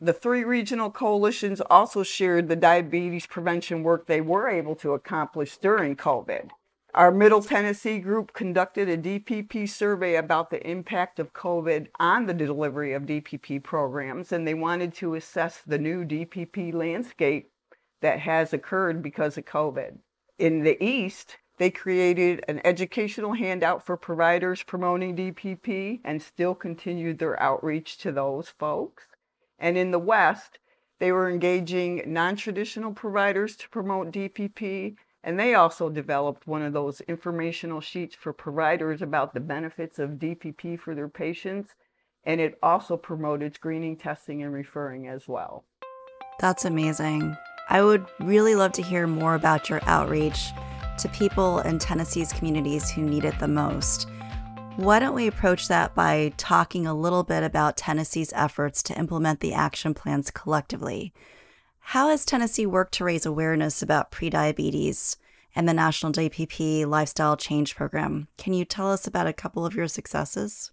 The 0.00 0.12
three 0.12 0.44
regional 0.44 0.90
coalitions 0.90 1.60
also 1.60 2.02
shared 2.02 2.48
the 2.48 2.56
diabetes 2.56 3.26
prevention 3.26 3.82
work 3.82 4.06
they 4.06 4.20
were 4.20 4.48
able 4.48 4.74
to 4.76 4.92
accomplish 4.92 5.56
during 5.56 5.96
COVID. 5.96 6.50
Our 6.94 7.10
Middle 7.10 7.42
Tennessee 7.42 7.98
group 7.98 8.32
conducted 8.32 8.88
a 8.88 8.96
DPP 8.96 9.68
survey 9.68 10.16
about 10.16 10.48
the 10.48 10.66
impact 10.66 11.18
of 11.18 11.34
COVID 11.34 11.88
on 11.98 12.24
the 12.24 12.32
delivery 12.32 12.94
of 12.94 13.04
DPP 13.04 13.62
programs, 13.62 14.32
and 14.32 14.46
they 14.46 14.54
wanted 14.54 14.94
to 14.94 15.14
assess 15.14 15.60
the 15.66 15.78
new 15.78 16.04
DPP 16.04 16.72
landscape 16.72 17.50
that 18.00 18.20
has 18.20 18.52
occurred 18.52 19.02
because 19.02 19.36
of 19.38 19.44
COVID. 19.44 19.98
In 20.38 20.62
the 20.62 20.82
East, 20.82 21.36
they 21.58 21.70
created 21.70 22.44
an 22.48 22.60
educational 22.64 23.32
handout 23.32 23.84
for 23.84 23.96
providers 23.96 24.62
promoting 24.62 25.16
DPP 25.16 26.00
and 26.04 26.20
still 26.20 26.54
continued 26.54 27.18
their 27.18 27.40
outreach 27.40 27.96
to 27.98 28.12
those 28.12 28.48
folks. 28.48 29.04
And 29.58 29.78
in 29.78 29.90
the 29.90 29.98
West, 29.98 30.58
they 30.98 31.12
were 31.12 31.30
engaging 31.30 32.02
non 32.06 32.36
traditional 32.36 32.92
providers 32.92 33.56
to 33.56 33.68
promote 33.70 34.12
DPP 34.12 34.96
and 35.26 35.40
they 35.40 35.54
also 35.54 35.90
developed 35.90 36.46
one 36.46 36.62
of 36.62 36.72
those 36.72 37.00
informational 37.02 37.80
sheets 37.80 38.14
for 38.14 38.32
providers 38.32 39.02
about 39.02 39.34
the 39.34 39.40
benefits 39.40 39.98
of 39.98 40.20
DPP 40.20 40.78
for 40.78 40.94
their 40.94 41.08
patients. 41.08 41.74
And 42.22 42.40
it 42.40 42.56
also 42.62 42.96
promoted 42.96 43.56
screening, 43.56 43.96
testing, 43.96 44.40
and 44.44 44.52
referring 44.52 45.08
as 45.08 45.26
well. 45.26 45.64
That's 46.38 46.64
amazing. 46.64 47.36
I 47.68 47.82
would 47.82 48.06
really 48.20 48.54
love 48.54 48.72
to 48.72 48.82
hear 48.82 49.06
more 49.06 49.34
about 49.34 49.68
your 49.68 49.80
outreach 49.84 50.50
to 50.98 51.08
people 51.08 51.58
in 51.60 51.78
Tennessee's 51.78 52.32
communities 52.32 52.90
who 52.90 53.02
need 53.02 53.24
it 53.24 53.38
the 53.40 53.48
most. 53.48 54.08
Why 54.76 54.98
don't 54.98 55.14
we 55.14 55.26
approach 55.26 55.68
that 55.68 55.94
by 55.94 56.32
talking 56.36 56.86
a 56.86 56.94
little 56.94 57.24
bit 57.24 57.42
about 57.42 57.76
Tennessee's 57.76 58.32
efforts 58.34 58.82
to 58.84 58.98
implement 58.98 59.40
the 59.40 59.52
action 59.52 59.94
plans 59.94 60.30
collectively? 60.30 61.12
How 61.80 62.10
has 62.10 62.24
Tennessee 62.24 62.66
worked 62.66 62.94
to 62.94 63.04
raise 63.04 63.26
awareness 63.26 63.82
about 63.82 64.12
prediabetes 64.12 65.16
and 65.54 65.68
the 65.68 65.74
National 65.74 66.12
DPP 66.12 66.86
Lifestyle 66.86 67.36
Change 67.36 67.74
Program? 67.74 68.28
Can 68.36 68.52
you 68.52 68.64
tell 68.64 68.92
us 68.92 69.06
about 69.06 69.26
a 69.26 69.32
couple 69.32 69.66
of 69.66 69.74
your 69.74 69.88
successes? 69.88 70.70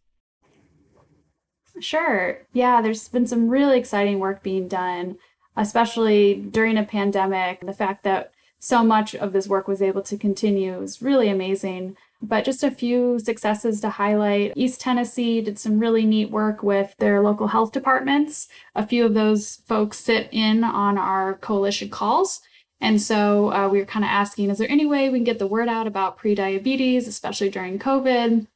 Sure. 1.79 2.45
Yeah, 2.53 2.81
there's 2.81 3.07
been 3.07 3.25
some 3.25 3.49
really 3.49 3.79
exciting 3.79 4.19
work 4.19 4.43
being 4.43 4.67
done, 4.67 5.17
especially 5.55 6.35
during 6.35 6.77
a 6.77 6.83
pandemic. 6.83 7.61
The 7.61 7.73
fact 7.73 8.03
that 8.03 8.31
so 8.59 8.83
much 8.83 9.13
of 9.13 9.33
this 9.33 9.47
work 9.47 9.67
was 9.67 9.81
able 9.81 10.01
to 10.03 10.17
continue 10.17 10.81
is 10.81 11.01
really 11.01 11.29
amazing. 11.29 11.97
But 12.21 12.45
just 12.45 12.63
a 12.63 12.71
few 12.71 13.19
successes 13.19 13.81
to 13.81 13.89
highlight. 13.89 14.53
East 14.55 14.79
Tennessee 14.79 15.41
did 15.41 15.59
some 15.59 15.79
really 15.79 16.05
neat 16.05 16.31
work 16.31 16.63
with 16.63 16.95
their 16.97 17.21
local 17.21 17.47
health 17.47 17.73
departments. 17.73 18.47
A 18.73 18.87
few 18.87 19.05
of 19.05 19.13
those 19.13 19.57
folks 19.67 19.99
sit 19.99 20.29
in 20.31 20.63
on 20.63 20.97
our 20.97 21.33
coalition 21.33 21.89
calls. 21.89 22.39
And 22.79 23.01
so 23.01 23.51
uh, 23.51 23.67
we 23.67 23.79
were 23.79 23.85
kind 23.85 24.05
of 24.05 24.09
asking, 24.09 24.49
is 24.49 24.57
there 24.57 24.71
any 24.71 24.85
way 24.85 25.09
we 25.09 25.19
can 25.19 25.25
get 25.25 25.39
the 25.39 25.47
word 25.47 25.67
out 25.67 25.87
about 25.87 26.17
prediabetes, 26.17 27.07
especially 27.07 27.49
during 27.49 27.79
COVID? 27.79 28.47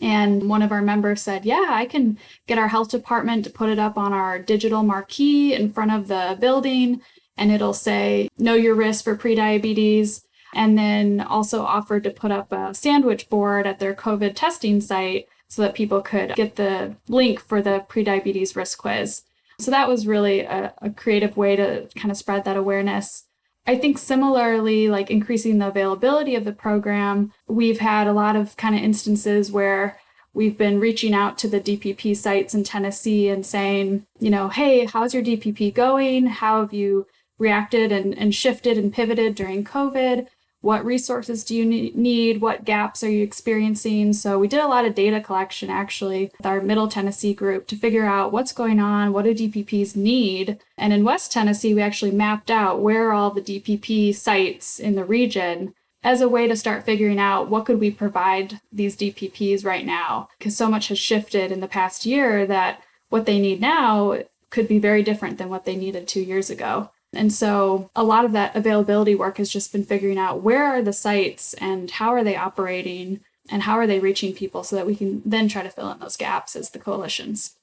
And 0.00 0.48
one 0.48 0.62
of 0.62 0.72
our 0.72 0.82
members 0.82 1.22
said, 1.22 1.44
Yeah, 1.44 1.66
I 1.68 1.86
can 1.86 2.18
get 2.46 2.58
our 2.58 2.68
health 2.68 2.90
department 2.90 3.44
to 3.44 3.50
put 3.50 3.68
it 3.68 3.78
up 3.78 3.96
on 3.96 4.12
our 4.12 4.38
digital 4.38 4.82
marquee 4.82 5.54
in 5.54 5.72
front 5.72 5.92
of 5.92 6.08
the 6.08 6.36
building, 6.40 7.00
and 7.36 7.50
it'll 7.50 7.74
say, 7.74 8.28
Know 8.38 8.54
your 8.54 8.74
risk 8.74 9.04
for 9.04 9.16
prediabetes 9.16 10.22
and 10.54 10.78
then 10.78 11.20
also 11.20 11.62
offered 11.62 12.04
to 12.04 12.10
put 12.10 12.30
up 12.30 12.52
a 12.52 12.72
sandwich 12.74 13.28
board 13.28 13.66
at 13.66 13.80
their 13.80 13.94
COVID 13.94 14.34
testing 14.34 14.80
site 14.80 15.26
so 15.48 15.62
that 15.62 15.74
people 15.74 16.00
could 16.00 16.34
get 16.34 16.56
the 16.56 16.96
link 17.08 17.40
for 17.40 17.60
the 17.60 17.84
prediabetes 17.88 18.56
risk 18.56 18.78
quiz. 18.78 19.22
So 19.60 19.70
that 19.70 19.88
was 19.88 20.06
really 20.06 20.40
a, 20.40 20.72
a 20.80 20.90
creative 20.90 21.36
way 21.36 21.56
to 21.56 21.88
kind 21.96 22.10
of 22.10 22.16
spread 22.16 22.44
that 22.44 22.56
awareness. 22.56 23.26
I 23.66 23.76
think 23.76 23.96
similarly, 23.98 24.88
like 24.88 25.10
increasing 25.10 25.58
the 25.58 25.68
availability 25.68 26.34
of 26.34 26.44
the 26.44 26.52
program, 26.52 27.32
we've 27.46 27.80
had 27.80 28.06
a 28.06 28.12
lot 28.12 28.36
of 28.36 28.56
kind 28.56 28.74
of 28.74 28.82
instances 28.82 29.50
where 29.50 29.98
we've 30.34 30.58
been 30.58 30.80
reaching 30.80 31.14
out 31.14 31.38
to 31.38 31.48
the 31.48 31.60
DPP 31.60 32.16
sites 32.16 32.54
in 32.54 32.64
Tennessee 32.64 33.28
and 33.28 33.46
saying, 33.46 34.06
you 34.18 34.28
know, 34.28 34.48
hey, 34.48 34.84
how's 34.84 35.14
your 35.14 35.22
DPP 35.22 35.72
going? 35.72 36.26
How 36.26 36.60
have 36.60 36.74
you 36.74 37.06
reacted 37.38 37.90
and, 37.90 38.16
and 38.18 38.34
shifted 38.34 38.76
and 38.76 38.92
pivoted 38.92 39.34
during 39.34 39.64
COVID? 39.64 40.26
What 40.64 40.84
resources 40.84 41.44
do 41.44 41.54
you 41.54 41.66
need? 41.66 42.40
What 42.40 42.64
gaps 42.64 43.04
are 43.04 43.10
you 43.10 43.22
experiencing? 43.22 44.14
So 44.14 44.38
we 44.38 44.48
did 44.48 44.60
a 44.60 44.66
lot 44.66 44.86
of 44.86 44.94
data 44.94 45.20
collection 45.20 45.68
actually 45.68 46.32
with 46.38 46.46
our 46.46 46.62
middle 46.62 46.88
tennessee 46.88 47.34
group 47.34 47.66
to 47.66 47.76
figure 47.76 48.06
out 48.06 48.32
what's 48.32 48.52
going 48.52 48.80
on 48.80 49.12
what 49.12 49.26
do 49.26 49.34
dpps 49.34 49.94
need? 49.94 50.58
And 50.78 50.94
in 50.94 51.04
west 51.04 51.30
tennessee 51.30 51.74
we 51.74 51.82
actually 51.82 52.12
mapped 52.12 52.50
out 52.50 52.80
where 52.80 53.12
all 53.12 53.30
the 53.30 53.42
dpp 53.42 54.14
sites 54.14 54.80
in 54.80 54.94
the 54.94 55.04
region 55.04 55.74
as 56.02 56.22
a 56.22 56.28
way 56.30 56.48
to 56.48 56.56
start 56.56 56.84
figuring 56.84 57.18
out 57.18 57.50
what 57.50 57.66
could 57.66 57.78
we 57.78 57.90
provide 57.90 58.60
these 58.72 58.96
dpps 58.96 59.66
right 59.66 59.84
now. 59.84 60.28
Because 60.38 60.56
so 60.56 60.70
much 60.70 60.88
has 60.88 60.98
shifted 60.98 61.52
in 61.52 61.60
the 61.60 61.68
past 61.68 62.06
year 62.06 62.46
that 62.46 62.82
what 63.10 63.26
they 63.26 63.38
need 63.38 63.60
now 63.60 64.18
could 64.48 64.66
be 64.66 64.78
very 64.78 65.02
different 65.02 65.36
than 65.36 65.50
what 65.50 65.66
they 65.66 65.76
needed 65.76 66.08
two 66.08 66.22
years 66.22 66.48
ago 66.48 66.88
and 67.16 67.32
so 67.32 67.90
a 67.94 68.04
lot 68.04 68.24
of 68.24 68.32
that 68.32 68.54
availability 68.54 69.14
work 69.14 69.38
has 69.38 69.50
just 69.50 69.72
been 69.72 69.84
figuring 69.84 70.18
out 70.18 70.42
where 70.42 70.64
are 70.64 70.82
the 70.82 70.92
sites 70.92 71.54
and 71.54 71.90
how 71.92 72.10
are 72.10 72.24
they 72.24 72.36
operating 72.36 73.20
and 73.50 73.62
how 73.62 73.74
are 73.74 73.86
they 73.86 74.00
reaching 74.00 74.34
people 74.34 74.64
so 74.64 74.76
that 74.76 74.86
we 74.86 74.96
can 74.96 75.22
then 75.24 75.48
try 75.48 75.62
to 75.62 75.70
fill 75.70 75.90
in 75.90 75.98
those 75.98 76.16
gaps 76.16 76.56
as 76.56 76.70
the 76.70 76.78
coalitions. 76.78 77.56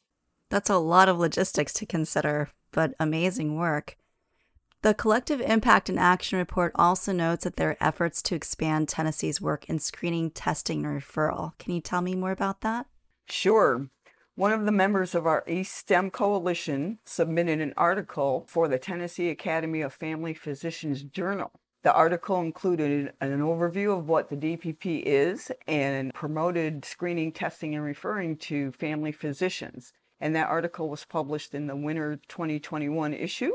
That's 0.50 0.70
a 0.70 0.78
lot 0.78 1.10
of 1.10 1.18
logistics 1.18 1.74
to 1.74 1.86
consider, 1.86 2.50
but 2.72 2.94
amazing 3.00 3.56
work. 3.56 3.98
The 4.84 4.94
Collective 4.96 5.42
Impact 5.42 5.90
and 5.90 6.00
Action 6.00 6.40
Report 6.40 6.72
also 6.76 7.12
notes 7.12 7.44
that 7.44 7.56
there 7.56 7.70
are 7.70 7.78
efforts 7.80 8.22
to 8.24 8.36
expand 8.36 8.90
Tennessee's 8.90 9.40
work 9.40 9.70
in 9.70 9.78
screening, 9.78 10.32
testing, 10.32 10.86
and 10.86 11.00
referral. 11.00 11.58
Can 11.60 11.74
you 11.74 11.82
tell 11.82 12.02
me 12.02 12.16
more 12.16 12.32
about 12.32 12.62
that? 12.62 12.88
Sure. 13.28 13.88
One 14.36 14.54
of 14.54 14.64
the 14.64 14.72
members 14.72 15.14
of 15.14 15.28
our 15.28 15.44
East 15.46 15.76
STEM 15.76 16.10
Coalition 16.10 17.00
submitted 17.04 17.60
an 17.60 17.74
article 17.76 18.46
for 18.48 18.70
the 18.70 18.80
Tennessee 18.80 19.30
Academy 19.30 19.82
of 19.82 19.94
Family 19.94 20.34
Physicians 20.34 21.04
Journal. 21.04 21.52
The 21.84 21.94
article 21.94 22.40
included 22.40 23.12
an 23.20 23.42
overview 23.42 23.98
of 23.98 24.08
what 24.08 24.30
the 24.30 24.38
DPP 24.38 25.04
is 25.04 25.52
and 25.68 26.14
promoted 26.14 26.86
screening, 26.86 27.34
testing, 27.34 27.76
and 27.76 27.84
referring 27.84 28.38
to 28.38 28.72
family 28.72 29.12
physicians. 29.12 29.92
And 30.22 30.34
that 30.36 30.48
article 30.48 30.88
was 30.88 31.04
published 31.04 31.54
in 31.54 31.68
the 31.68 31.76
winter 31.76 32.22
2021 32.30 33.14
issue. 33.14 33.52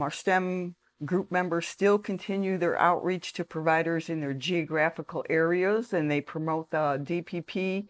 Our 0.00 0.10
STEM 0.10 0.76
group 1.04 1.30
members 1.30 1.68
still 1.68 1.98
continue 1.98 2.56
their 2.56 2.80
outreach 2.80 3.34
to 3.34 3.44
providers 3.44 4.08
in 4.08 4.20
their 4.20 4.34
geographical 4.34 5.24
areas 5.28 5.92
and 5.92 6.10
they 6.10 6.20
promote 6.20 6.70
the 6.70 6.98
DPP 7.04 7.88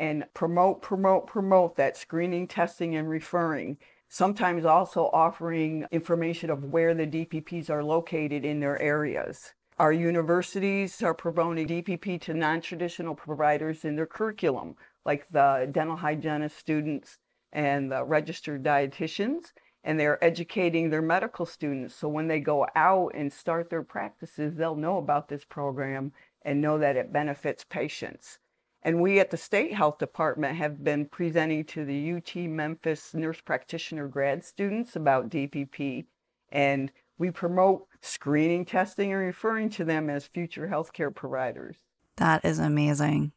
and 0.00 0.24
promote, 0.32 0.80
promote, 0.80 1.26
promote 1.26 1.76
that 1.76 1.94
screening, 1.94 2.48
testing, 2.48 2.96
and 2.96 3.08
referring. 3.08 3.76
Sometimes 4.08 4.64
also 4.64 5.10
offering 5.12 5.86
information 5.92 6.48
of 6.48 6.64
where 6.64 6.94
the 6.94 7.06
DPPs 7.06 7.68
are 7.68 7.84
located 7.84 8.44
in 8.44 8.60
their 8.60 8.80
areas. 8.80 9.52
Our 9.78 9.92
universities 9.92 11.02
are 11.02 11.14
promoting 11.14 11.68
DPP 11.68 12.20
to 12.22 12.34
non 12.34 12.62
traditional 12.62 13.14
providers 13.14 13.84
in 13.84 13.94
their 13.94 14.06
curriculum, 14.06 14.74
like 15.04 15.28
the 15.28 15.68
dental 15.70 15.96
hygienist 15.96 16.56
students 16.56 17.18
and 17.52 17.92
the 17.92 18.02
registered 18.02 18.62
dietitians. 18.62 19.52
And 19.84 20.00
they're 20.00 20.22
educating 20.22 20.90
their 20.90 21.02
medical 21.02 21.46
students. 21.46 21.94
So 21.94 22.08
when 22.08 22.26
they 22.26 22.40
go 22.40 22.66
out 22.74 23.12
and 23.14 23.32
start 23.32 23.70
their 23.70 23.82
practices, 23.82 24.56
they'll 24.56 24.76
know 24.76 24.98
about 24.98 25.28
this 25.28 25.44
program 25.44 26.12
and 26.42 26.60
know 26.60 26.78
that 26.78 26.96
it 26.96 27.12
benefits 27.12 27.64
patients. 27.64 28.38
And 28.82 29.02
we 29.02 29.20
at 29.20 29.30
the 29.30 29.36
State 29.36 29.74
Health 29.74 29.98
Department 29.98 30.56
have 30.56 30.82
been 30.82 31.06
presenting 31.06 31.64
to 31.66 31.84
the 31.84 32.14
UT 32.14 32.34
Memphis 32.48 33.12
nurse 33.12 33.40
practitioner 33.40 34.08
grad 34.08 34.42
students 34.44 34.96
about 34.96 35.28
DPP. 35.28 36.06
And 36.50 36.90
we 37.18 37.30
promote 37.30 37.86
screening, 38.00 38.64
testing, 38.64 39.12
and 39.12 39.20
referring 39.20 39.68
to 39.70 39.84
them 39.84 40.08
as 40.08 40.24
future 40.24 40.68
healthcare 40.68 41.14
providers. 41.14 41.76
That 42.16 42.44
is 42.44 42.58
amazing. 42.58 43.32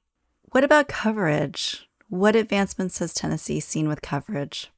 What 0.52 0.64
about 0.64 0.88
coverage? 0.88 1.90
What 2.08 2.36
advancements 2.36 3.00
has 3.00 3.14
Tennessee 3.14 3.60
seen 3.60 3.88
with 3.90 4.02
coverage? 4.02 4.72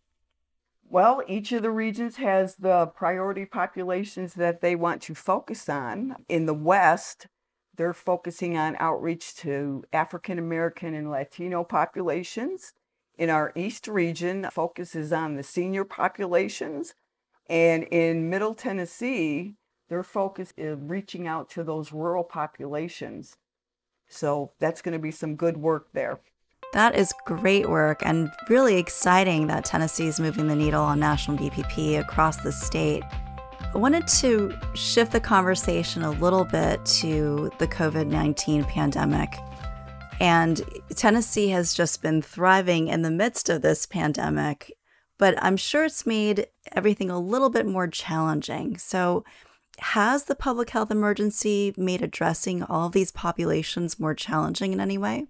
Well, 0.89 1.21
each 1.27 1.51
of 1.51 1.61
the 1.63 1.71
regions 1.71 2.15
has 2.17 2.55
the 2.55 2.87
priority 2.87 3.45
populations 3.45 4.35
that 4.35 4.61
they 4.61 4.75
want 4.75 5.01
to 5.03 5.15
focus 5.15 5.67
on. 5.67 6.15
In 6.29 6.45
the 6.45 6.53
West, 6.53 7.27
they're 7.77 7.93
focusing 7.93 8.57
on 8.57 8.75
outreach 8.79 9.35
to 9.37 9.83
African 9.91 10.39
American 10.39 10.93
and 10.93 11.09
Latino 11.09 11.63
populations. 11.63 12.73
In 13.17 13.29
our 13.29 13.53
East 13.55 13.87
region, 13.87 14.47
focuses 14.51 15.13
on 15.13 15.35
the 15.35 15.43
senior 15.43 15.85
populations. 15.85 16.95
And 17.47 17.83
in 17.83 18.29
Middle 18.29 18.53
Tennessee, 18.53 19.55
their 19.87 20.03
focus 20.03 20.53
is 20.57 20.77
reaching 20.81 21.27
out 21.27 21.49
to 21.51 21.63
those 21.63 21.91
rural 21.91 22.23
populations. 22.23 23.37
So 24.07 24.51
that's 24.59 24.81
going 24.81 24.93
to 24.93 24.99
be 24.99 25.11
some 25.11 25.35
good 25.35 25.57
work 25.57 25.87
there. 25.93 26.19
That 26.73 26.95
is 26.95 27.13
great 27.25 27.69
work 27.69 28.01
and 28.03 28.29
really 28.49 28.77
exciting 28.77 29.47
that 29.47 29.63
Tennessee 29.63 30.07
is 30.07 30.19
moving 30.19 30.47
the 30.47 30.55
needle 30.55 30.83
on 30.83 30.99
national 30.99 31.37
DPP 31.37 31.99
across 31.99 32.37
the 32.37 32.51
state. 32.51 33.03
I 33.73 33.77
wanted 33.77 34.07
to 34.07 34.57
shift 34.73 35.11
the 35.11 35.19
conversation 35.19 36.03
a 36.03 36.11
little 36.11 36.45
bit 36.45 36.85
to 36.85 37.51
the 37.59 37.67
COVID 37.67 38.07
19 38.07 38.63
pandemic. 38.65 39.37
And 40.19 40.63
Tennessee 40.95 41.49
has 41.49 41.73
just 41.73 42.01
been 42.01 42.21
thriving 42.21 42.87
in 42.87 43.01
the 43.01 43.11
midst 43.11 43.49
of 43.49 43.61
this 43.61 43.85
pandemic, 43.85 44.71
but 45.17 45.35
I'm 45.43 45.57
sure 45.57 45.85
it's 45.85 46.05
made 46.05 46.47
everything 46.71 47.09
a 47.09 47.19
little 47.19 47.49
bit 47.49 47.65
more 47.65 47.87
challenging. 47.87 48.77
So, 48.77 49.25
has 49.79 50.23
the 50.23 50.35
public 50.35 50.69
health 50.69 50.89
emergency 50.89 51.73
made 51.75 52.01
addressing 52.01 52.63
all 52.63 52.87
of 52.87 52.93
these 52.93 53.11
populations 53.11 53.99
more 53.99 54.13
challenging 54.13 54.71
in 54.71 54.79
any 54.79 54.97
way? 54.97 55.25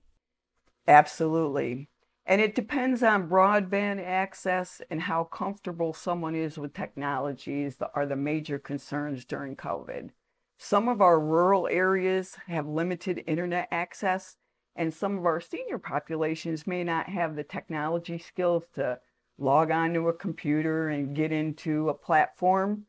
Absolutely. 0.87 1.89
And 2.27 2.41
it 2.41 2.55
depends 2.55 3.03
on 3.03 3.29
broadband 3.29 4.03
access 4.03 4.81
and 4.89 5.01
how 5.01 5.25
comfortable 5.25 5.93
someone 5.93 6.33
is 6.33 6.57
with 6.57 6.73
technologies 6.73 7.75
that 7.75 7.91
are 7.93 8.07
the 8.07 8.15
major 8.15 8.57
concerns 8.57 9.25
during 9.25 9.55
COVID. 9.55 10.09
Some 10.57 10.87
of 10.87 11.01
our 11.01 11.19
rural 11.19 11.67
areas 11.67 12.37
have 12.47 12.65
limited 12.67 13.23
internet 13.27 13.67
access, 13.71 14.37
and 14.75 14.93
some 14.93 15.17
of 15.17 15.25
our 15.25 15.39
senior 15.39 15.77
populations 15.77 16.65
may 16.65 16.83
not 16.83 17.09
have 17.09 17.35
the 17.35 17.43
technology 17.43 18.17
skills 18.17 18.63
to 18.73 18.99
log 19.37 19.69
onto 19.69 20.07
a 20.07 20.13
computer 20.13 20.87
and 20.87 21.15
get 21.15 21.31
into 21.31 21.89
a 21.89 21.93
platform. 21.93 22.85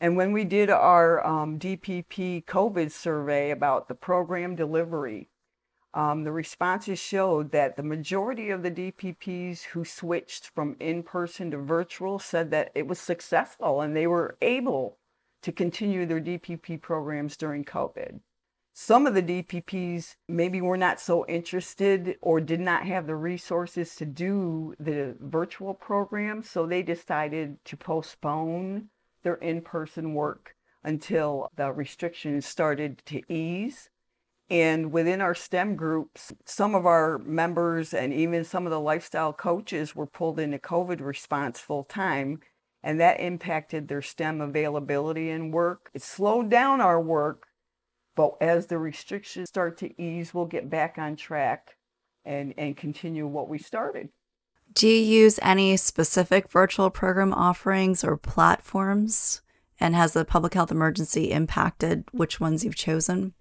And 0.00 0.16
when 0.16 0.32
we 0.32 0.44
did 0.44 0.68
our 0.68 1.24
um, 1.26 1.58
DPP 1.58 2.44
COVID 2.44 2.90
survey 2.90 3.50
about 3.50 3.88
the 3.88 3.94
program 3.94 4.54
delivery, 4.54 5.30
um, 5.96 6.24
the 6.24 6.30
responses 6.30 6.98
showed 6.98 7.52
that 7.52 7.76
the 7.76 7.82
majority 7.82 8.50
of 8.50 8.62
the 8.62 8.70
DPPs 8.70 9.62
who 9.62 9.82
switched 9.82 10.50
from 10.54 10.76
in 10.78 11.02
person 11.02 11.50
to 11.52 11.56
virtual 11.56 12.18
said 12.18 12.50
that 12.50 12.70
it 12.74 12.86
was 12.86 12.98
successful 12.98 13.80
and 13.80 13.96
they 13.96 14.06
were 14.06 14.36
able 14.42 14.98
to 15.40 15.50
continue 15.50 16.04
their 16.04 16.20
DPP 16.20 16.82
programs 16.82 17.34
during 17.38 17.64
COVID. 17.64 18.20
Some 18.74 19.06
of 19.06 19.14
the 19.14 19.22
DPPs 19.22 20.16
maybe 20.28 20.60
were 20.60 20.76
not 20.76 21.00
so 21.00 21.24
interested 21.28 22.18
or 22.20 22.42
did 22.42 22.60
not 22.60 22.84
have 22.84 23.06
the 23.06 23.16
resources 23.16 23.96
to 23.96 24.04
do 24.04 24.74
the 24.78 25.16
virtual 25.18 25.72
program, 25.72 26.42
so 26.42 26.66
they 26.66 26.82
decided 26.82 27.64
to 27.64 27.74
postpone 27.74 28.88
their 29.22 29.36
in 29.36 29.62
person 29.62 30.12
work 30.12 30.56
until 30.84 31.48
the 31.56 31.72
restrictions 31.72 32.44
started 32.44 33.00
to 33.06 33.22
ease. 33.32 33.88
And 34.48 34.92
within 34.92 35.20
our 35.20 35.34
STEM 35.34 35.74
groups, 35.74 36.32
some 36.44 36.74
of 36.74 36.86
our 36.86 37.18
members 37.18 37.92
and 37.92 38.12
even 38.12 38.44
some 38.44 38.64
of 38.64 38.70
the 38.70 38.80
lifestyle 38.80 39.32
coaches 39.32 39.96
were 39.96 40.06
pulled 40.06 40.38
into 40.38 40.58
COVID 40.58 41.00
response 41.00 41.58
full 41.58 41.82
time, 41.82 42.40
and 42.82 43.00
that 43.00 43.18
impacted 43.18 43.88
their 43.88 44.02
STEM 44.02 44.40
availability 44.40 45.30
and 45.30 45.52
work. 45.52 45.90
It 45.94 46.02
slowed 46.02 46.48
down 46.48 46.80
our 46.80 47.00
work, 47.00 47.48
but 48.14 48.36
as 48.40 48.66
the 48.66 48.78
restrictions 48.78 49.48
start 49.48 49.76
to 49.78 50.00
ease, 50.00 50.32
we'll 50.32 50.46
get 50.46 50.70
back 50.70 50.96
on 50.96 51.16
track 51.16 51.76
and, 52.24 52.54
and 52.56 52.76
continue 52.76 53.26
what 53.26 53.48
we 53.48 53.58
started. 53.58 54.10
Do 54.72 54.86
you 54.86 55.22
use 55.22 55.40
any 55.42 55.76
specific 55.76 56.50
virtual 56.50 56.90
program 56.90 57.32
offerings 57.32 58.04
or 58.04 58.16
platforms? 58.16 59.40
And 59.78 59.94
has 59.94 60.12
the 60.12 60.24
public 60.24 60.54
health 60.54 60.70
emergency 60.70 61.32
impacted 61.32 62.04
which 62.12 62.40
ones 62.40 62.64
you've 62.64 62.76
chosen? 62.76 63.34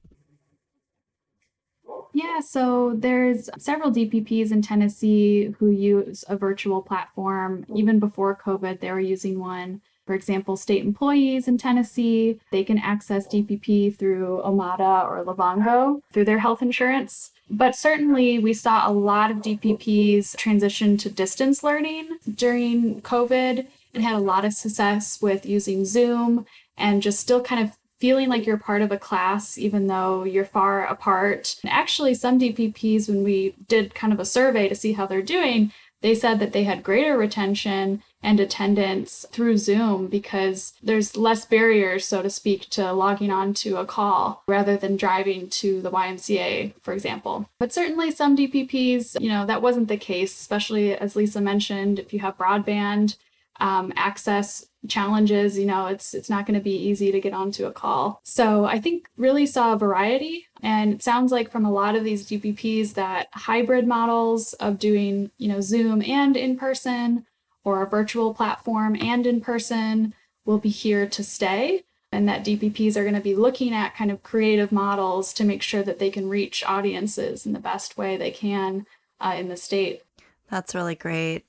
Yeah, 2.15 2.39
so 2.39 2.93
there's 2.95 3.49
several 3.57 3.91
DPPs 3.91 4.53
in 4.53 4.61
Tennessee 4.61 5.53
who 5.59 5.69
use 5.69 6.23
a 6.29 6.37
virtual 6.37 6.81
platform. 6.81 7.65
Even 7.75 7.99
before 7.99 8.37
COVID, 8.37 8.79
they 8.79 8.89
were 8.89 9.01
using 9.01 9.37
one. 9.37 9.81
For 10.07 10.13
example, 10.13 10.55
state 10.55 10.85
employees 10.85 11.45
in 11.45 11.57
Tennessee, 11.57 12.39
they 12.51 12.63
can 12.63 12.77
access 12.77 13.27
DPP 13.27 13.97
through 13.97 14.41
Omada 14.45 15.03
or 15.03 15.25
Livongo 15.25 16.03
through 16.13 16.23
their 16.23 16.39
health 16.39 16.61
insurance. 16.61 17.31
But 17.49 17.75
certainly, 17.75 18.39
we 18.39 18.53
saw 18.53 18.89
a 18.89 18.93
lot 18.93 19.29
of 19.29 19.41
DPPs 19.41 20.37
transition 20.37 20.95
to 20.95 21.09
distance 21.09 21.65
learning 21.65 22.17
during 22.33 23.01
COVID 23.01 23.67
and 23.93 24.03
had 24.03 24.15
a 24.15 24.19
lot 24.19 24.45
of 24.45 24.53
success 24.53 25.21
with 25.21 25.45
using 25.45 25.83
Zoom 25.83 26.45
and 26.77 27.01
just 27.01 27.19
still 27.19 27.41
kind 27.41 27.61
of 27.61 27.75
feeling 27.99 28.29
like 28.29 28.45
you're 28.45 28.57
part 28.57 28.81
of 28.81 28.91
a 28.91 28.97
class 28.97 29.57
even 29.57 29.87
though 29.87 30.23
you're 30.23 30.45
far 30.45 30.85
apart. 30.85 31.55
And 31.63 31.71
actually, 31.71 32.13
some 32.13 32.39
DPPs, 32.39 33.07
when 33.07 33.23
we 33.23 33.55
did 33.67 33.95
kind 33.95 34.13
of 34.13 34.19
a 34.19 34.25
survey 34.25 34.67
to 34.67 34.75
see 34.75 34.93
how 34.93 35.05
they're 35.05 35.21
doing, 35.21 35.71
they 36.01 36.13
said 36.13 36.39
that 36.39 36.53
they 36.53 36.65
had 36.65 36.83
greater 36.83 37.17
retention 37.17 38.03
and 38.21 38.39
attendance 38.39 39.25
through 39.31 39.57
Zoom 39.57 40.07
because 40.07 40.73
there's 40.83 41.17
less 41.17 41.45
barriers, 41.45 42.05
so 42.05 42.21
to 42.21 42.29
speak, 42.29 42.69
to 42.71 42.91
logging 42.91 43.31
on 43.31 43.53
to 43.55 43.77
a 43.77 43.85
call 43.85 44.43
rather 44.47 44.77
than 44.77 44.97
driving 44.97 45.49
to 45.49 45.81
the 45.81 45.89
YMCA, 45.89 46.73
for 46.81 46.93
example. 46.93 47.49
But 47.59 47.73
certainly 47.73 48.11
some 48.11 48.37
DPPs, 48.37 49.19
you 49.19 49.29
know, 49.29 49.45
that 49.45 49.61
wasn't 49.61 49.87
the 49.87 49.97
case, 49.97 50.39
especially 50.39 50.95
as 50.95 51.15
Lisa 51.15 51.41
mentioned, 51.41 51.97
if 51.97 52.13
you 52.13 52.19
have 52.19 52.37
broadband 52.37 53.17
um, 53.59 53.93
access 53.95 54.65
challenges 54.87 55.57
you 55.57 55.65
know 55.65 55.87
it's 55.87 56.13
it's 56.13 56.29
not 56.29 56.45
going 56.45 56.57
to 56.57 56.63
be 56.63 56.75
easy 56.75 57.11
to 57.11 57.21
get 57.21 57.33
onto 57.33 57.65
a 57.65 57.71
call. 57.71 58.21
So 58.23 58.65
i 58.65 58.79
think 58.79 59.07
really 59.17 59.45
saw 59.45 59.73
a 59.73 59.77
variety 59.77 60.47
and 60.61 60.93
it 60.93 61.03
sounds 61.03 61.31
like 61.31 61.51
from 61.51 61.65
a 61.65 61.71
lot 61.71 61.95
of 61.95 62.03
these 62.03 62.25
dpps 62.25 62.93
that 62.93 63.27
hybrid 63.33 63.87
models 63.87 64.53
of 64.53 64.79
doing 64.79 65.31
you 65.37 65.47
know 65.47 65.61
zoom 65.61 66.01
and 66.01 66.37
in 66.37 66.57
person 66.57 67.25
or 67.65 67.81
a 67.81 67.87
virtual 67.87 68.33
platform 68.33 68.95
and 69.01 69.25
in 69.27 69.41
person 69.41 70.13
will 70.45 70.59
be 70.59 70.69
here 70.69 71.07
to 71.07 71.23
stay. 71.23 71.83
And 72.11 72.29
that 72.29 72.45
dpps 72.45 72.95
are 72.95 73.01
going 73.01 73.15
to 73.15 73.19
be 73.19 73.35
looking 73.35 73.73
at 73.73 73.95
kind 73.95 74.09
of 74.09 74.23
creative 74.23 74.71
models 74.71 75.33
to 75.33 75.43
make 75.43 75.61
sure 75.61 75.83
that 75.83 75.99
they 75.99 76.09
can 76.09 76.29
reach 76.29 76.63
audiences 76.65 77.45
in 77.45 77.51
the 77.51 77.59
best 77.59 77.97
way 77.97 78.15
they 78.15 78.31
can 78.31 78.85
uh, 79.19 79.35
in 79.37 79.49
the 79.49 79.57
state. 79.57 80.03
That's 80.49 80.73
really 80.73 80.95
great. 80.95 81.43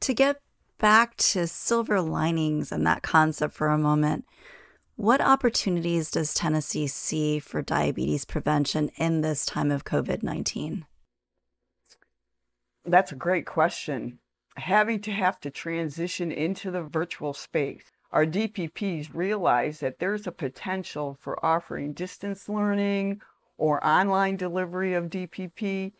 To 0.00 0.14
get 0.14 0.40
back 0.78 1.16
to 1.16 1.46
silver 1.46 2.00
linings 2.00 2.72
and 2.72 2.86
that 2.86 3.02
concept 3.02 3.54
for 3.54 3.68
a 3.68 3.78
moment, 3.78 4.24
what 4.96 5.20
opportunities 5.20 6.10
does 6.10 6.34
Tennessee 6.34 6.86
see 6.86 7.38
for 7.38 7.62
diabetes 7.62 8.24
prevention 8.24 8.90
in 8.96 9.20
this 9.20 9.46
time 9.46 9.70
of 9.70 9.84
COVID 9.84 10.22
19? 10.22 10.86
That's 12.84 13.12
a 13.12 13.16
great 13.16 13.46
question. 13.46 14.18
Having 14.56 15.02
to 15.02 15.12
have 15.12 15.38
to 15.40 15.50
transition 15.50 16.32
into 16.32 16.70
the 16.70 16.82
virtual 16.82 17.32
space, 17.32 17.84
our 18.10 18.24
DPPs 18.24 19.10
realize 19.12 19.80
that 19.80 19.98
there's 19.98 20.26
a 20.26 20.32
potential 20.32 21.16
for 21.20 21.44
offering 21.44 21.92
distance 21.92 22.48
learning 22.48 23.20
or 23.56 23.84
online 23.86 24.36
delivery 24.36 24.94
of 24.94 25.10
DPP 25.10 25.92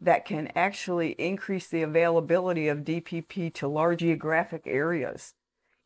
that 0.00 0.24
can 0.24 0.50
actually 0.56 1.12
increase 1.12 1.66
the 1.66 1.82
availability 1.82 2.68
of 2.68 2.78
DPP 2.78 3.52
to 3.54 3.68
large 3.68 4.00
geographic 4.00 4.62
areas. 4.66 5.34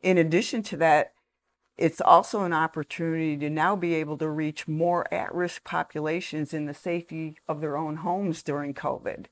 In 0.01 0.17
addition 0.17 0.63
to 0.63 0.77
that, 0.77 1.13
it's 1.77 1.99
also 1.99 2.43
an 2.43 2.53
opportunity 2.53 3.35
to 3.37 3.49
now 3.49 3.75
be 3.75 3.95
able 3.95 4.17
to 4.19 4.29
reach 4.29 4.67
more 4.67 5.13
at 5.13 5.33
risk 5.33 5.65
populations 5.65 6.53
in 6.53 6.65
the 6.65 6.73
safety 6.73 7.37
of 7.49 7.59
their 7.59 7.75
own 7.75 7.97
homes 7.97 8.41
during 8.43 8.73
COVID. 8.73 9.25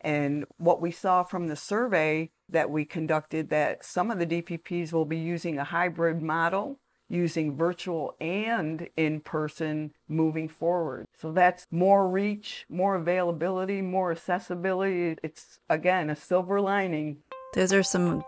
And 0.00 0.44
what 0.58 0.80
we 0.80 0.90
saw 0.90 1.22
from 1.22 1.48
the 1.48 1.56
survey 1.56 2.30
that 2.48 2.70
we 2.70 2.84
conducted 2.84 3.48
that 3.50 3.84
some 3.84 4.10
of 4.10 4.18
the 4.18 4.26
DPPs 4.26 4.92
will 4.92 5.06
be 5.06 5.18
using 5.18 5.58
a 5.58 5.64
hybrid 5.64 6.22
model 6.22 6.78
using 7.08 7.56
virtual 7.56 8.14
and 8.20 8.88
in 8.96 9.20
person 9.20 9.92
moving 10.08 10.48
forward. 10.48 11.06
So 11.16 11.32
that's 11.32 11.66
more 11.70 12.08
reach, 12.08 12.66
more 12.68 12.94
availability, 12.96 13.82
more 13.82 14.12
accessibility. 14.12 15.16
It's 15.22 15.58
again 15.70 16.10
a 16.10 16.16
silver 16.16 16.60
lining. 16.60 17.18
Those 17.54 17.72
are 17.72 17.82
some 17.82 18.24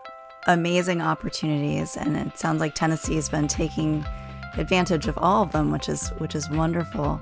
amazing 0.47 1.01
opportunities 1.01 1.95
and 1.95 2.17
it 2.17 2.37
sounds 2.37 2.59
like 2.59 2.73
Tennessee 2.73 3.15
has 3.15 3.29
been 3.29 3.47
taking 3.47 4.03
advantage 4.57 5.07
of 5.07 5.17
all 5.17 5.43
of 5.43 5.51
them, 5.51 5.71
which 5.71 5.87
is 5.87 6.09
which 6.17 6.35
is 6.35 6.49
wonderful. 6.49 7.21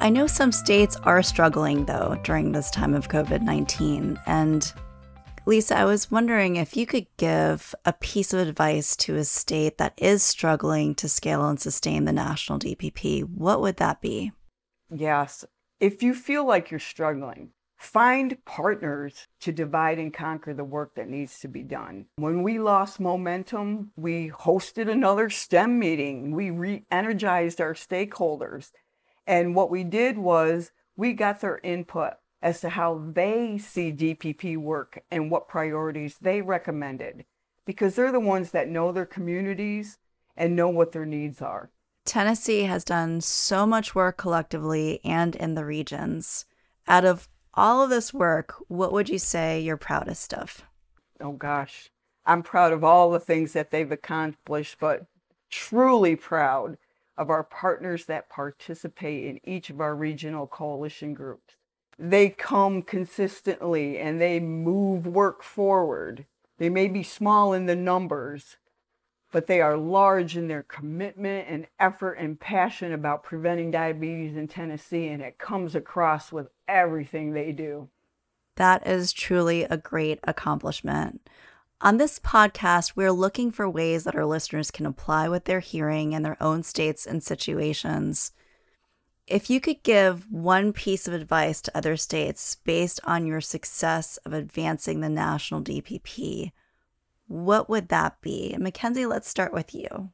I 0.00 0.10
know 0.10 0.26
some 0.26 0.52
states 0.52 0.96
are 1.04 1.22
struggling 1.22 1.86
though 1.86 2.18
during 2.22 2.52
this 2.52 2.70
time 2.70 2.94
of 2.94 3.08
COVID-19 3.08 4.20
and 4.26 4.72
Lisa, 5.46 5.76
I 5.76 5.84
was 5.84 6.10
wondering 6.10 6.56
if 6.56 6.74
you 6.74 6.86
could 6.86 7.06
give 7.18 7.74
a 7.84 7.92
piece 7.92 8.32
of 8.32 8.40
advice 8.48 8.96
to 8.96 9.16
a 9.16 9.24
state 9.24 9.76
that 9.76 9.92
is 9.98 10.22
struggling 10.22 10.94
to 10.94 11.08
scale 11.08 11.46
and 11.46 11.60
sustain 11.60 12.06
the 12.06 12.14
national 12.14 12.58
DPP. 12.58 13.24
What 13.24 13.60
would 13.60 13.76
that 13.76 14.00
be? 14.00 14.32
Yes. 14.90 15.44
If 15.80 16.02
you 16.02 16.14
feel 16.14 16.46
like 16.46 16.70
you're 16.70 16.80
struggling, 16.80 17.50
find 17.76 18.42
partners 18.46 19.26
to 19.40 19.52
divide 19.52 19.98
and 19.98 20.14
conquer 20.14 20.54
the 20.54 20.64
work 20.64 20.94
that 20.94 21.10
needs 21.10 21.38
to 21.40 21.48
be 21.48 21.62
done. 21.62 22.06
When 22.16 22.42
we 22.42 22.58
lost 22.58 22.98
momentum, 22.98 23.90
we 23.96 24.30
hosted 24.30 24.90
another 24.90 25.28
STEM 25.28 25.78
meeting. 25.78 26.34
We 26.34 26.48
re 26.50 26.84
energized 26.90 27.60
our 27.60 27.74
stakeholders. 27.74 28.70
And 29.26 29.54
what 29.54 29.70
we 29.70 29.84
did 29.84 30.16
was 30.16 30.72
we 30.96 31.12
got 31.12 31.42
their 31.42 31.60
input 31.62 32.14
as 32.44 32.60
to 32.60 32.68
how 32.68 33.02
they 33.14 33.56
see 33.56 33.90
DPP 33.90 34.58
work 34.58 35.02
and 35.10 35.30
what 35.30 35.48
priorities 35.48 36.18
they 36.20 36.42
recommended 36.42 37.24
because 37.64 37.94
they're 37.94 38.12
the 38.12 38.20
ones 38.20 38.50
that 38.50 38.68
know 38.68 38.92
their 38.92 39.06
communities 39.06 39.96
and 40.36 40.54
know 40.54 40.68
what 40.68 40.92
their 40.92 41.06
needs 41.06 41.40
are. 41.40 41.70
Tennessee 42.04 42.64
has 42.64 42.84
done 42.84 43.22
so 43.22 43.64
much 43.64 43.94
work 43.94 44.18
collectively 44.18 45.00
and 45.02 45.34
in 45.34 45.54
the 45.54 45.64
regions. 45.64 46.44
Out 46.86 47.06
of 47.06 47.30
all 47.54 47.82
of 47.82 47.88
this 47.88 48.12
work, 48.12 48.54
what 48.68 48.92
would 48.92 49.08
you 49.08 49.18
say 49.18 49.58
you're 49.58 49.78
proudest 49.78 50.34
of? 50.34 50.66
Oh 51.22 51.32
gosh, 51.32 51.88
I'm 52.26 52.42
proud 52.42 52.74
of 52.74 52.84
all 52.84 53.10
the 53.10 53.20
things 53.20 53.54
that 53.54 53.70
they've 53.70 53.90
accomplished, 53.90 54.76
but 54.78 55.06
truly 55.48 56.14
proud 56.14 56.76
of 57.16 57.30
our 57.30 57.44
partners 57.44 58.04
that 58.04 58.28
participate 58.28 59.24
in 59.24 59.40
each 59.48 59.70
of 59.70 59.80
our 59.80 59.96
regional 59.96 60.46
coalition 60.46 61.14
groups. 61.14 61.54
They 61.98 62.30
come 62.30 62.82
consistently 62.82 63.98
and 63.98 64.20
they 64.20 64.40
move 64.40 65.06
work 65.06 65.42
forward. 65.42 66.26
They 66.58 66.68
may 66.68 66.88
be 66.88 67.02
small 67.02 67.52
in 67.52 67.66
the 67.66 67.76
numbers, 67.76 68.56
but 69.32 69.46
they 69.46 69.60
are 69.60 69.76
large 69.76 70.36
in 70.36 70.48
their 70.48 70.62
commitment 70.62 71.46
and 71.48 71.66
effort 71.80 72.14
and 72.14 72.38
passion 72.38 72.92
about 72.92 73.24
preventing 73.24 73.70
diabetes 73.70 74.36
in 74.36 74.46
Tennessee, 74.46 75.08
and 75.08 75.20
it 75.22 75.38
comes 75.38 75.74
across 75.74 76.30
with 76.30 76.48
everything 76.68 77.32
they 77.32 77.50
do. 77.50 77.88
That 78.56 78.86
is 78.86 79.12
truly 79.12 79.64
a 79.64 79.76
great 79.76 80.20
accomplishment. 80.22 81.28
On 81.80 81.96
this 81.96 82.20
podcast, 82.20 82.92
we're 82.94 83.10
looking 83.10 83.50
for 83.50 83.68
ways 83.68 84.04
that 84.04 84.14
our 84.14 84.24
listeners 84.24 84.70
can 84.70 84.86
apply 84.86 85.28
what 85.28 85.44
they're 85.44 85.60
hearing 85.60 86.12
in 86.12 86.22
their 86.22 86.40
own 86.40 86.62
states 86.62 87.04
and 87.04 87.22
situations. 87.22 88.32
If 89.26 89.48
you 89.48 89.58
could 89.58 89.82
give 89.82 90.30
one 90.30 90.74
piece 90.74 91.08
of 91.08 91.14
advice 91.14 91.62
to 91.62 91.76
other 91.76 91.96
states 91.96 92.56
based 92.56 93.00
on 93.04 93.26
your 93.26 93.40
success 93.40 94.18
of 94.18 94.34
advancing 94.34 95.00
the 95.00 95.08
national 95.08 95.62
DPP, 95.62 96.52
what 97.26 97.70
would 97.70 97.88
that 97.88 98.20
be? 98.20 98.54
Mackenzie, 98.58 99.06
let's 99.06 99.28
start 99.28 99.54
with 99.54 99.74
you. 99.74 100.10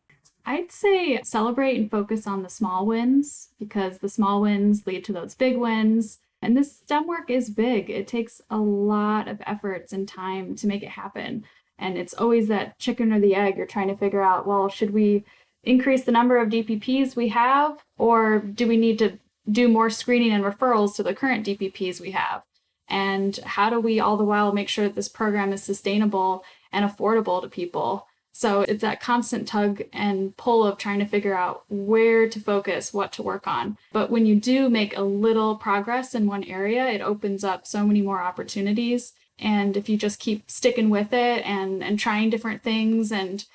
I'd 0.46 0.70
say 0.70 1.20
celebrate 1.24 1.76
and 1.76 1.90
focus 1.90 2.26
on 2.26 2.44
the 2.44 2.48
small 2.48 2.86
wins 2.86 3.48
because 3.58 3.98
the 3.98 4.08
small 4.08 4.40
wins 4.40 4.86
lead 4.86 5.04
to 5.06 5.12
those 5.12 5.34
big 5.34 5.56
wins. 5.56 6.20
And 6.40 6.56
this 6.56 6.76
STEM 6.76 7.08
work 7.08 7.30
is 7.30 7.50
big. 7.50 7.90
It 7.90 8.06
takes 8.06 8.40
a 8.48 8.58
lot 8.58 9.26
of 9.26 9.42
efforts 9.44 9.92
and 9.92 10.06
time 10.06 10.54
to 10.56 10.68
make 10.68 10.84
it 10.84 10.90
happen. 10.90 11.44
And 11.78 11.98
it's 11.98 12.14
always 12.14 12.46
that 12.48 12.78
chicken 12.78 13.12
or 13.12 13.18
the 13.18 13.34
egg. 13.34 13.56
You're 13.56 13.66
trying 13.66 13.88
to 13.88 13.96
figure 13.96 14.22
out, 14.22 14.46
well, 14.46 14.68
should 14.68 14.92
we 14.92 15.24
increase 15.62 16.04
the 16.04 16.12
number 16.12 16.38
of 16.38 16.48
DPPs 16.48 17.16
we 17.16 17.28
have, 17.28 17.78
or 17.98 18.38
do 18.38 18.66
we 18.66 18.76
need 18.76 18.98
to 18.98 19.18
do 19.50 19.68
more 19.68 19.90
screening 19.90 20.32
and 20.32 20.44
referrals 20.44 20.94
to 20.96 21.02
the 21.02 21.14
current 21.14 21.46
DPPs 21.46 22.00
we 22.00 22.12
have? 22.12 22.42
And 22.88 23.36
how 23.38 23.70
do 23.70 23.78
we 23.78 24.00
all 24.00 24.16
the 24.16 24.24
while 24.24 24.52
make 24.52 24.68
sure 24.68 24.86
that 24.86 24.94
this 24.94 25.08
program 25.08 25.52
is 25.52 25.62
sustainable 25.62 26.44
and 26.72 26.88
affordable 26.88 27.40
to 27.40 27.48
people? 27.48 28.06
So 28.32 28.62
it's 28.62 28.82
that 28.82 29.00
constant 29.00 29.48
tug 29.48 29.82
and 29.92 30.36
pull 30.36 30.64
of 30.64 30.78
trying 30.78 31.00
to 31.00 31.04
figure 31.04 31.34
out 31.34 31.64
where 31.68 32.28
to 32.28 32.40
focus, 32.40 32.94
what 32.94 33.12
to 33.12 33.22
work 33.22 33.46
on. 33.46 33.76
But 33.92 34.10
when 34.10 34.24
you 34.24 34.36
do 34.36 34.70
make 34.70 34.96
a 34.96 35.02
little 35.02 35.56
progress 35.56 36.14
in 36.14 36.26
one 36.26 36.44
area, 36.44 36.86
it 36.88 37.00
opens 37.00 37.42
up 37.44 37.66
so 37.66 37.84
many 37.84 38.02
more 38.02 38.22
opportunities 38.22 39.12
and 39.40 39.76
if 39.76 39.88
you 39.88 39.96
just 39.96 40.20
keep 40.20 40.50
sticking 40.50 40.90
with 40.90 41.12
it 41.12 41.44
and 41.46 41.82
and 41.82 41.98
trying 41.98 42.30
different 42.30 42.62
things 42.62 43.10
and 43.10 43.46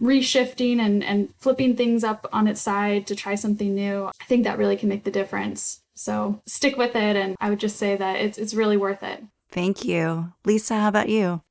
reshifting 0.00 0.78
and 0.78 1.04
and 1.04 1.32
flipping 1.38 1.76
things 1.76 2.02
up 2.04 2.26
on 2.32 2.46
its 2.46 2.60
side 2.60 3.06
to 3.06 3.14
try 3.14 3.34
something 3.34 3.74
new 3.74 4.06
i 4.20 4.24
think 4.24 4.44
that 4.44 4.58
really 4.58 4.76
can 4.76 4.88
make 4.88 5.04
the 5.04 5.10
difference. 5.10 5.82
So 5.94 6.40
stick 6.46 6.76
with 6.78 6.96
it 6.96 7.16
and 7.16 7.36
i 7.40 7.50
would 7.50 7.60
just 7.60 7.76
say 7.76 7.96
that 7.96 8.16
it's 8.16 8.38
it's 8.38 8.54
really 8.54 8.76
worth 8.76 9.02
it. 9.02 9.24
Thank 9.50 9.84
you. 9.84 10.32
Lisa 10.44 10.76
how 10.76 10.88
about 10.88 11.08
you? 11.08 11.42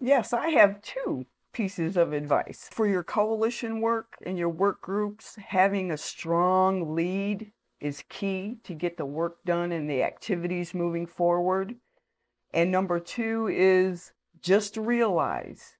Yes 0.00 0.32
i 0.32 0.48
have 0.50 0.82
two 0.82 1.26
pieces 1.52 1.96
of 1.96 2.12
advice. 2.12 2.68
For 2.72 2.86
your 2.86 3.02
coalition 3.02 3.80
work 3.80 4.16
and 4.24 4.38
your 4.38 4.48
work 4.48 4.80
groups 4.80 5.36
having 5.48 5.90
a 5.90 5.96
strong 5.96 6.94
lead 6.94 7.50
is 7.80 8.04
key 8.08 8.58
to 8.64 8.74
get 8.74 8.96
the 8.96 9.06
work 9.06 9.38
done 9.44 9.72
and 9.72 9.88
the 9.88 10.02
activities 10.02 10.74
moving 10.74 11.06
forward. 11.06 11.76
And 12.52 12.70
number 12.70 12.98
two 13.00 13.48
is 13.48 14.12
just 14.40 14.76
realize 14.76 15.76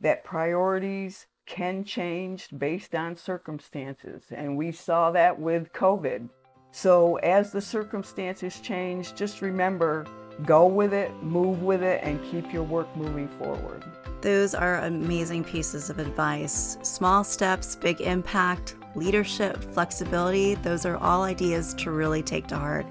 that 0.00 0.24
priorities 0.24 1.26
can 1.46 1.84
change 1.84 2.48
based 2.56 2.94
on 2.94 3.16
circumstances. 3.16 4.24
And 4.30 4.56
we 4.56 4.72
saw 4.72 5.10
that 5.12 5.38
with 5.38 5.72
COVID. 5.72 6.28
So 6.72 7.16
as 7.16 7.52
the 7.52 7.60
circumstances 7.60 8.60
change, 8.60 9.14
just 9.14 9.40
remember 9.40 10.06
go 10.44 10.66
with 10.66 10.92
it, 10.92 11.10
move 11.22 11.62
with 11.62 11.82
it, 11.82 12.00
and 12.02 12.22
keep 12.30 12.52
your 12.52 12.62
work 12.62 12.94
moving 12.94 13.28
forward. 13.38 13.82
Those 14.20 14.54
are 14.54 14.80
amazing 14.80 15.44
pieces 15.44 15.88
of 15.88 15.98
advice. 15.98 16.76
Small 16.82 17.24
steps, 17.24 17.76
big 17.76 18.02
impact, 18.02 18.76
leadership, 18.94 19.62
flexibility, 19.72 20.54
those 20.56 20.84
are 20.84 20.96
all 20.98 21.22
ideas 21.22 21.72
to 21.74 21.90
really 21.90 22.22
take 22.22 22.46
to 22.48 22.56
heart. 22.56 22.86